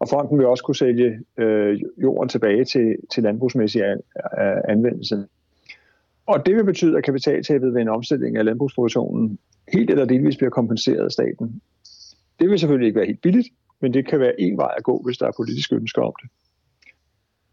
Og 0.00 0.08
fonden 0.08 0.38
vil 0.38 0.46
også 0.46 0.64
kunne 0.64 0.76
sælge 0.76 1.20
øh, 1.38 1.80
jorden 2.02 2.28
tilbage 2.28 2.64
til, 2.64 2.96
til 3.12 3.22
landbrugsmæssig 3.22 3.82
an, 3.84 4.00
anvendelse. 4.68 5.24
Og 6.26 6.46
det 6.46 6.56
vil 6.56 6.64
betyde, 6.64 6.98
at 6.98 7.04
kapitaltabet 7.04 7.74
ved 7.74 7.80
en 7.80 7.88
omstilling 7.88 8.36
af 8.36 8.44
landbrugsproduktionen 8.44 9.38
helt 9.72 9.90
eller 9.90 10.04
delvis 10.04 10.36
bliver 10.36 10.50
kompenseret 10.50 11.04
af 11.04 11.10
staten. 11.10 11.60
Det 12.40 12.50
vil 12.50 12.58
selvfølgelig 12.58 12.86
ikke 12.86 12.98
være 12.98 13.06
helt 13.06 13.22
billigt, 13.22 13.48
men 13.80 13.94
det 13.94 14.06
kan 14.08 14.20
være 14.20 14.40
en 14.40 14.56
vej 14.56 14.74
at 14.76 14.82
gå, 14.82 15.02
hvis 15.04 15.18
der 15.18 15.26
er 15.26 15.32
politisk 15.36 15.72
ønsker 15.72 16.02
om 16.02 16.12
det. 16.22 16.30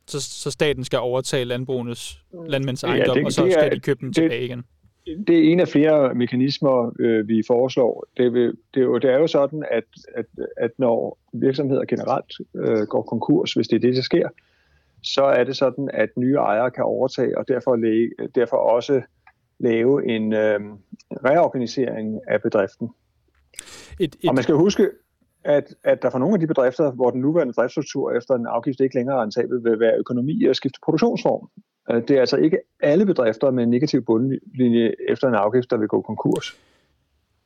Så, 0.07 0.21
så 0.21 0.51
staten 0.51 0.83
skal 0.83 0.99
overtage 0.99 1.45
landbrugenes 1.45 2.23
landmænds 2.47 2.83
ejendom, 2.83 3.15
ja, 3.15 3.19
det, 3.19 3.25
og 3.25 3.31
så 3.31 3.45
det 3.45 3.53
er, 3.53 3.59
skal 3.59 3.71
de 3.71 3.79
købe 3.79 3.99
dem 4.01 4.09
det, 4.09 4.15
tilbage 4.15 4.45
igen? 4.45 4.63
Det 5.27 5.37
er 5.37 5.51
en 5.51 5.59
af 5.59 5.67
flere 5.67 6.13
mekanismer, 6.15 6.91
øh, 6.99 7.27
vi 7.27 7.43
foreslår. 7.47 8.05
Det, 8.17 8.33
vil, 8.33 8.47
det, 8.73 8.79
er 8.79 8.85
jo, 8.85 8.97
det 8.97 9.09
er 9.09 9.17
jo 9.17 9.27
sådan, 9.27 9.65
at, 9.71 9.83
at, 10.15 10.25
at 10.57 10.71
når 10.77 11.17
virksomheder 11.33 11.85
generelt 11.85 12.33
øh, 12.55 12.87
går 12.87 13.01
konkurs, 13.01 13.53
hvis 13.53 13.67
det 13.67 13.75
er 13.75 13.79
det, 13.79 13.95
der 13.95 14.01
sker, 14.01 14.29
så 15.03 15.23
er 15.23 15.43
det 15.43 15.57
sådan, 15.57 15.89
at 15.93 16.09
nye 16.17 16.35
ejere 16.35 16.71
kan 16.71 16.83
overtage, 16.83 17.37
og 17.37 17.47
derfor, 17.47 17.75
læge, 17.75 18.11
derfor 18.35 18.57
også 18.57 19.01
lave 19.59 20.07
en 20.15 20.33
øh, 20.33 20.59
reorganisering 21.25 22.19
af 22.27 22.41
bedriften. 22.41 22.89
Et, 23.99 24.15
et... 24.21 24.29
Og 24.29 24.35
man 24.35 24.43
skal 24.43 24.55
huske, 24.55 24.89
at, 25.43 25.75
at 25.83 26.01
der 26.01 26.09
for 26.09 26.19
nogle 26.19 26.33
af 26.33 26.39
de 26.39 26.47
bedrifter, 26.47 26.91
hvor 26.91 27.09
den 27.09 27.21
nuværende 27.21 27.53
driftsstruktur 27.53 28.11
efter 28.11 28.35
en 28.35 28.45
afgift 28.45 28.79
ikke 28.79 28.95
længere 28.95 29.17
er 29.17 29.21
rentabel, 29.21 29.63
vil 29.63 29.79
være 29.79 29.97
økonomi 29.97 30.45
at 30.45 30.55
skifte 30.55 30.79
produktionsform. 30.83 31.49
Øh, 31.91 32.01
det 32.07 32.11
er 32.11 32.19
altså 32.19 32.37
ikke 32.37 32.59
alle 32.79 33.05
bedrifter 33.05 33.51
med 33.51 33.63
en 33.63 33.69
negativ 33.69 34.05
bundlinje 34.05 34.93
efter 35.09 35.27
en 35.27 35.35
afgift, 35.35 35.71
der 35.71 35.77
vil 35.77 35.87
gå 35.87 36.01
konkurs 36.01 36.57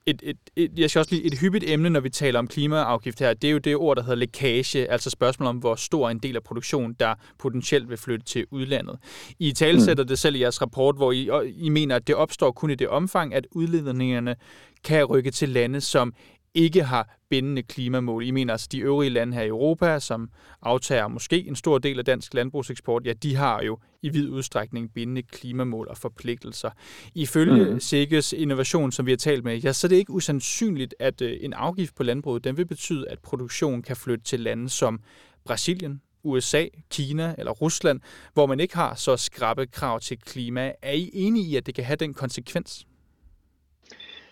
et, 0.05 0.21
et, 0.23 0.37
et, 0.55 0.79
jeg 0.79 0.89
skal 0.89 0.99
også 0.99 1.15
lige, 1.15 1.25
et 1.25 1.39
hyppigt 1.39 1.63
emne, 1.67 1.89
når 1.89 1.99
vi 1.99 2.09
taler 2.09 2.39
om 2.39 2.47
klimaafgift 2.47 3.19
her, 3.19 3.33
det 3.33 3.47
er 3.47 3.51
jo 3.51 3.57
det 3.57 3.75
ord, 3.75 3.95
der 3.97 4.03
hedder 4.03 4.15
lækage, 4.15 4.91
altså 4.91 5.09
spørgsmål 5.09 5.47
om, 5.47 5.57
hvor 5.57 5.75
stor 5.75 6.09
en 6.09 6.19
del 6.19 6.35
af 6.35 6.43
produktionen, 6.43 6.95
der 6.99 7.13
potentielt 7.39 7.89
vil 7.89 7.97
flytte 7.97 8.25
til 8.25 8.45
udlandet. 8.51 8.99
I 9.39 9.51
talsætter 9.51 10.03
mm. 10.03 10.07
det 10.07 10.19
selv 10.19 10.35
i 10.35 10.41
jeres 10.41 10.61
rapport, 10.61 10.95
hvor 10.95 11.11
I, 11.11 11.29
I 11.57 11.69
mener, 11.69 11.95
at 11.95 12.07
det 12.07 12.15
opstår 12.15 12.51
kun 12.51 12.71
i 12.71 12.75
det 12.75 12.87
omfang, 12.87 13.33
at 13.33 13.47
udledningerne 13.51 14.35
kan 14.83 15.05
rykke 15.05 15.31
til 15.31 15.49
lande, 15.49 15.81
som 15.81 16.13
ikke 16.53 16.83
har 16.83 17.17
bindende 17.29 17.63
klimamål. 17.63 18.25
I 18.25 18.31
mener 18.31 18.53
altså, 18.53 18.67
de 18.71 18.79
øvrige 18.79 19.09
lande 19.09 19.33
her 19.33 19.43
i 19.43 19.47
Europa, 19.47 19.99
som 19.99 20.29
aftager 20.61 21.07
måske 21.07 21.47
en 21.47 21.55
stor 21.55 21.77
del 21.77 21.99
af 21.99 22.05
dansk 22.05 22.33
landbrugseksport, 22.33 23.05
ja, 23.05 23.13
de 23.13 23.35
har 23.35 23.61
jo 23.61 23.77
i 24.01 24.09
vid 24.09 24.29
udstrækning 24.29 24.93
bindende 24.93 25.23
klimamål 25.23 25.87
og 25.87 25.97
forpligtelser. 25.97 26.69
Ifølge 27.15 27.73
mm. 27.73 27.79
SIGGES 27.79 28.33
innovation, 28.33 28.91
som 28.91 29.05
vi 29.05 29.11
har 29.11 29.17
talt 29.17 29.43
med, 29.43 29.57
ja, 29.57 29.73
så 29.73 29.87
er 29.87 29.89
det 29.89 29.95
ikke 29.95 30.11
usandsynligt, 30.11 30.95
at 30.99 31.21
øh, 31.21 31.37
en 31.41 31.53
afgift 31.53 31.95
på 31.95 32.03
landbruget, 32.03 32.43
den 32.43 32.57
vil 32.57 32.65
betyde, 32.65 33.09
at 33.09 33.19
produktion 33.19 33.81
kan 33.81 33.95
flytte 33.95 34.23
til 34.23 34.39
lande 34.39 34.69
som 34.69 34.99
Brasilien, 35.45 36.01
USA, 36.23 36.65
Kina 36.89 37.35
eller 37.37 37.51
Rusland, 37.51 37.99
hvor 38.33 38.45
man 38.45 38.59
ikke 38.59 38.75
har 38.75 38.95
så 38.95 39.17
skrappe 39.17 39.65
krav 39.65 39.99
til 39.99 40.19
klima. 40.19 40.71
Er 40.81 40.91
I 40.91 41.09
enige 41.13 41.45
i, 41.45 41.55
at 41.55 41.65
det 41.65 41.75
kan 41.75 41.83
have 41.83 41.95
den 41.95 42.13
konsekvens? 42.13 42.85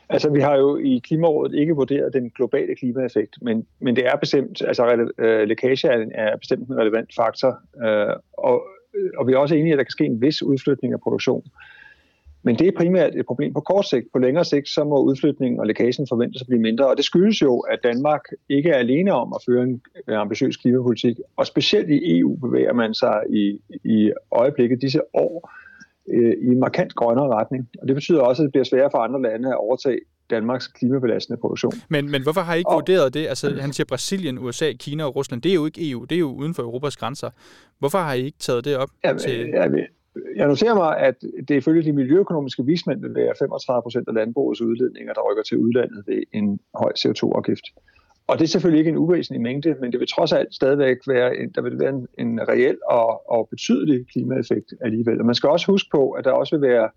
Altså, 0.10 0.30
vi 0.30 0.40
har 0.40 0.56
jo 0.58 0.78
i 0.78 1.02
Klimarådet 1.04 1.56
ikke 1.56 1.76
vurderet 1.76 2.14
den 2.14 2.30
globale 2.30 2.76
klimaeffekt, 2.76 3.36
men, 3.42 3.66
men 3.80 3.96
det 3.96 4.06
er 4.06 4.16
bestemt, 4.16 4.62
altså 4.62 5.12
øh, 5.18 5.48
lækage 5.48 5.88
er, 5.88 6.06
er 6.14 6.38
bestemt 6.38 6.68
en 6.68 6.78
relevant 6.78 7.16
faktor, 7.16 7.60
øh, 7.86 8.16
og, 8.38 8.64
og 9.18 9.28
vi 9.28 9.34
er 9.34 9.38
også 9.38 9.56
enige 9.56 9.70
i, 9.70 9.72
at 9.72 9.78
der 9.78 9.84
kan 9.84 9.92
ske 9.92 10.06
en 10.06 10.22
vis 10.22 10.44
udflytning 10.44 10.94
af 10.94 11.02
produktion. 11.02 11.44
Men 12.44 12.56
det 12.56 12.68
er 12.68 12.72
primært 12.78 13.16
et 13.16 13.26
problem 13.26 13.54
på 13.54 13.60
kort 13.60 13.86
sigt. 13.86 14.08
På 14.14 14.20
længere 14.20 14.46
sigt, 14.46 14.70
så 14.70 14.84
må 14.84 15.02
udflytningen 15.04 15.60
og 15.60 15.68
lækagen 15.68 16.08
forventes 16.10 16.42
at 16.42 16.48
blive 16.48 16.62
mindre, 16.62 16.88
og 16.88 16.98
det 16.98 17.06
skyldes 17.06 17.42
jo, 17.42 17.60
at 17.60 17.80
Danmark 17.84 18.22
ikke 18.50 18.70
er 18.70 18.78
alene 18.78 19.14
om 19.14 19.34
at 19.34 19.42
føre 19.46 19.64
en 19.64 19.82
øh, 20.08 20.20
ambitiøs 20.20 20.58
klimapolitik, 20.58 21.18
og 21.38 21.46
specielt 21.48 21.90
i 21.90 22.20
EU 22.20 22.36
bevæger 22.36 22.74
man 22.74 22.94
sig 22.94 23.24
i, 23.30 23.60
i 23.84 24.12
øjeblikket 24.32 24.82
disse 24.82 25.02
år 25.14 25.52
øh, 26.14 26.34
i 26.42 26.48
en 26.48 26.60
markant 26.60 26.96
grønnere 26.96 27.28
retning. 27.28 27.70
Og 27.82 27.88
det 27.88 27.96
betyder 27.96 28.22
også, 28.22 28.42
at 28.42 28.46
det 28.46 28.52
bliver 28.52 28.64
sværere 28.64 28.90
for 28.92 28.98
andre 28.98 29.22
lande 29.22 29.50
at 29.50 29.58
overtage 29.58 30.00
Danmarks 30.30 30.68
klimabelastende 30.68 31.40
produktion. 31.42 31.74
Men, 31.90 32.12
men 32.12 32.24
hvorfor 32.24 32.42
har 32.42 32.56
I 32.56 32.58
ikke 32.58 32.70
og, 32.70 32.76
vurderet 32.76 33.14
det? 33.14 33.28
Altså, 33.28 33.56
han 33.62 33.74
siger 33.74 33.86
Brasilien, 33.86 34.40
USA, 34.40 34.72
Kina 34.80 35.04
og 35.04 35.16
Rusland. 35.16 35.42
Det 35.42 35.50
er 35.50 35.56
jo 35.56 35.66
ikke 35.66 35.92
EU, 35.92 36.04
det 36.04 36.16
er 36.16 36.20
jo 36.20 36.32
uden 36.34 36.54
for 36.54 36.64
Europas 36.64 36.98
grænser. 36.98 37.30
Hvorfor 37.80 37.98
har 37.98 38.14
I 38.14 38.24
ikke 38.24 38.38
taget 38.40 38.66
det 38.66 38.78
op? 38.78 38.90
Ja, 39.04 39.14
til... 39.14 39.50
ja, 39.54 39.68
jeg 40.36 40.48
noterer 40.48 40.76
mig, 40.76 40.98
at 40.98 41.16
det 41.48 41.56
ifølge 41.56 41.84
de 41.84 41.94
miljøøkonomiske 41.94 42.66
vismænd 42.66 43.02
vil 43.02 43.16
være 43.16 43.34
35 43.40 43.82
procent 43.82 44.08
af 44.08 44.14
landbrugets 44.14 44.62
udledninger, 44.62 45.14
der 45.14 45.32
rykker 45.32 45.44
til 45.44 45.58
udlandet 45.58 46.04
ved 46.08 46.24
en 46.34 46.60
høj 46.76 46.92
CO2-afgift. 47.00 47.66
Og 48.30 48.40
det 48.40 48.44
er 48.44 48.48
selvfølgelig 48.48 48.80
ikke 48.80 48.90
en 48.90 48.98
uvæsentlig 48.98 49.42
mængde, 49.42 49.76
men 49.82 49.92
det 49.92 50.00
vil 50.00 50.08
trods 50.08 50.32
alt 50.32 50.56
stadigvæk 50.56 50.98
være, 51.08 51.38
en, 51.38 51.52
der 51.56 51.62
vil 51.62 51.80
være 51.80 51.90
en, 51.90 52.08
en 52.18 52.40
reel 52.50 52.78
og, 52.90 53.32
og 53.32 53.48
betydelig 53.50 54.08
klimaeffekt 54.12 54.74
alligevel. 54.82 55.20
Og 55.20 55.26
man 55.26 55.36
skal 55.36 55.50
også 55.50 55.72
huske 55.72 55.90
på, 55.92 56.12
at 56.12 56.26
der 56.26 56.32
også 56.32 56.58
vil 56.58 56.70
være 56.70 56.90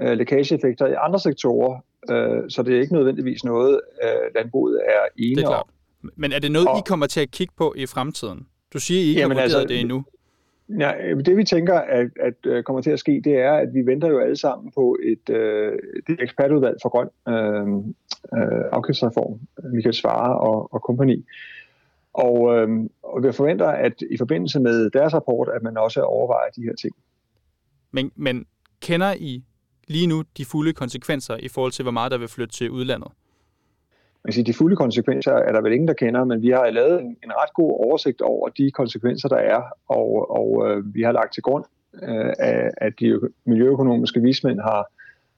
øh, 0.00 0.18
lækageeffekter 0.18 0.86
i 0.86 0.94
andre 1.06 1.18
sektorer, 1.18 1.80
øh, 2.10 2.50
så 2.50 2.62
det 2.62 2.76
er 2.76 2.80
ikke 2.80 2.94
nødvendigvis 2.94 3.44
noget, 3.44 3.80
øh, 4.04 4.34
landbruget 4.34 4.80
er 4.86 5.02
enige 5.18 5.48
om. 5.48 5.68
Men 6.16 6.32
er 6.32 6.38
det 6.38 6.52
noget, 6.52 6.68
og, 6.68 6.78
I 6.78 6.82
kommer 6.86 7.06
til 7.06 7.20
at 7.20 7.30
kigge 7.30 7.54
på 7.56 7.74
i 7.76 7.86
fremtiden? 7.86 8.46
Du 8.72 8.78
siger, 8.80 9.00
I 9.00 9.08
ikke 9.08 9.20
jamen 9.20 9.36
har 9.36 9.44
vurderet 9.44 9.60
altså, 9.60 9.74
det 9.74 9.80
endnu. 9.80 10.04
Ja, 10.68 10.92
øh, 11.06 11.24
det 11.24 11.36
vi 11.36 11.44
tænker, 11.44 11.74
at, 11.74 12.10
at 12.20 12.34
øh, 12.46 12.62
kommer 12.62 12.82
til 12.82 12.90
at 12.90 12.98
ske, 12.98 13.20
det 13.24 13.34
er, 13.36 13.52
at 13.52 13.74
vi 13.74 13.86
venter 13.86 14.08
jo 14.08 14.18
alle 14.18 14.36
sammen 14.36 14.72
på 14.74 14.96
et, 15.02 15.34
øh, 15.34 15.78
et 16.08 16.22
ekspertudvalg 16.22 16.76
for 16.82 16.88
grøn 16.88 17.08
øh, 17.28 17.76
øh, 18.38 18.64
afgiftsreform, 18.72 19.40
Michael 19.72 19.94
Svare 19.94 20.38
og, 20.38 20.74
og 20.74 20.82
kompagni. 20.82 21.24
Og, 22.14 22.56
øh, 22.56 22.68
og 23.02 23.22
vi 23.22 23.32
forventer, 23.32 23.66
at 23.66 24.02
i 24.10 24.16
forbindelse 24.16 24.60
med 24.60 24.90
deres 24.90 25.14
rapport, 25.14 25.48
at 25.54 25.62
man 25.62 25.76
også 25.76 26.02
overvejer 26.02 26.50
de 26.56 26.62
her 26.62 26.74
ting. 26.74 26.94
Men, 27.90 28.12
men 28.16 28.46
kender 28.80 29.14
I 29.18 29.44
lige 29.88 30.06
nu 30.06 30.24
de 30.36 30.44
fulde 30.44 30.72
konsekvenser 30.72 31.36
i 31.36 31.48
forhold 31.48 31.72
til, 31.72 31.82
hvor 31.82 31.92
meget 31.92 32.12
der 32.12 32.18
vil 32.18 32.28
flytte 32.28 32.54
til 32.54 32.70
udlandet? 32.70 33.12
Man 34.26 34.32
sige, 34.32 34.44
de 34.44 34.54
fulde 34.54 34.76
konsekvenser 34.76 35.32
er 35.32 35.52
der 35.52 35.60
vel 35.60 35.72
ingen, 35.72 35.88
der 35.88 35.94
kender, 35.94 36.24
men 36.24 36.42
vi 36.42 36.48
har 36.50 36.70
lavet 36.70 37.00
en, 37.00 37.06
en 37.24 37.30
ret 37.30 37.54
god 37.54 37.70
oversigt 37.86 38.20
over 38.20 38.48
de 38.48 38.70
konsekvenser, 38.70 39.28
der 39.28 39.36
er, 39.36 39.62
og, 39.88 40.30
og 40.30 40.70
øh, 40.70 40.94
vi 40.94 41.02
har 41.02 41.12
lagt 41.12 41.34
til 41.34 41.42
grund, 41.42 41.64
øh, 42.02 42.70
at 42.76 42.92
de 43.00 43.20
miljøøkonomiske 43.44 44.20
vismænd 44.20 44.60
har, 44.60 44.86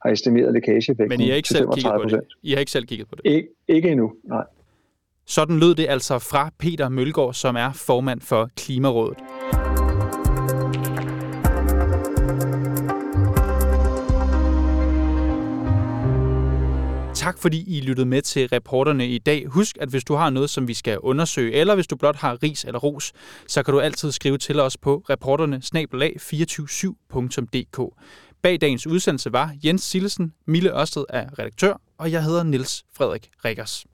har 0.05 0.11
estimeret 0.11 0.53
lækageeffekten 0.53 1.09
Men 1.09 1.21
I 1.21 1.29
har 1.29 1.35
ikke 1.35 1.49
selv 1.49 1.67
kigget 1.73 1.93
på 2.01 2.09
det? 2.09 2.21
I 2.43 2.51
har 2.51 2.59
ikke 2.59 2.71
selv 2.71 2.85
kigget 2.85 3.07
på 3.09 3.15
det? 3.15 3.41
Ik- 3.41 3.65
ikke 3.67 3.89
endnu, 3.89 4.13
nej. 4.23 4.43
Sådan 5.25 5.59
lød 5.59 5.75
det 5.75 5.85
altså 5.89 6.19
fra 6.19 6.49
Peter 6.59 6.89
Mølgaard, 6.89 7.33
som 7.33 7.55
er 7.55 7.71
formand 7.73 8.21
for 8.21 8.49
Klimarådet. 8.57 9.17
Fordi 17.39 17.77
I 17.77 17.81
lyttede 17.81 18.07
med 18.07 18.21
til 18.21 18.47
reporterne 18.47 19.07
i 19.07 19.17
dag. 19.17 19.45
Husk, 19.47 19.77
at 19.81 19.89
hvis 19.89 20.03
du 20.03 20.15
har 20.15 20.29
noget, 20.29 20.49
som 20.49 20.67
vi 20.67 20.73
skal 20.73 20.99
undersøge, 20.99 21.53
eller 21.53 21.75
hvis 21.75 21.87
du 21.87 21.95
blot 21.95 22.15
har 22.15 22.43
ris 22.43 22.63
eller 22.63 22.79
ros, 22.79 23.13
så 23.47 23.63
kan 23.63 23.73
du 23.73 23.79
altid 23.79 24.11
skrive 24.11 24.37
til 24.37 24.59
os 24.59 24.77
på 24.77 25.03
reporterne 25.09 25.61
247dk 26.51 27.89
Bag 28.41 28.61
dagens 28.61 28.87
udsendelse 28.87 29.33
var 29.33 29.55
Jens 29.65 29.81
Sillesen, 29.81 30.33
Mille 30.47 30.79
Ørsted 30.79 31.03
er 31.09 31.39
redaktør, 31.39 31.81
og 31.97 32.11
jeg 32.11 32.23
hedder 32.23 32.43
Niels 32.43 32.83
Frederik 32.93 33.29
Rikkers. 33.45 33.85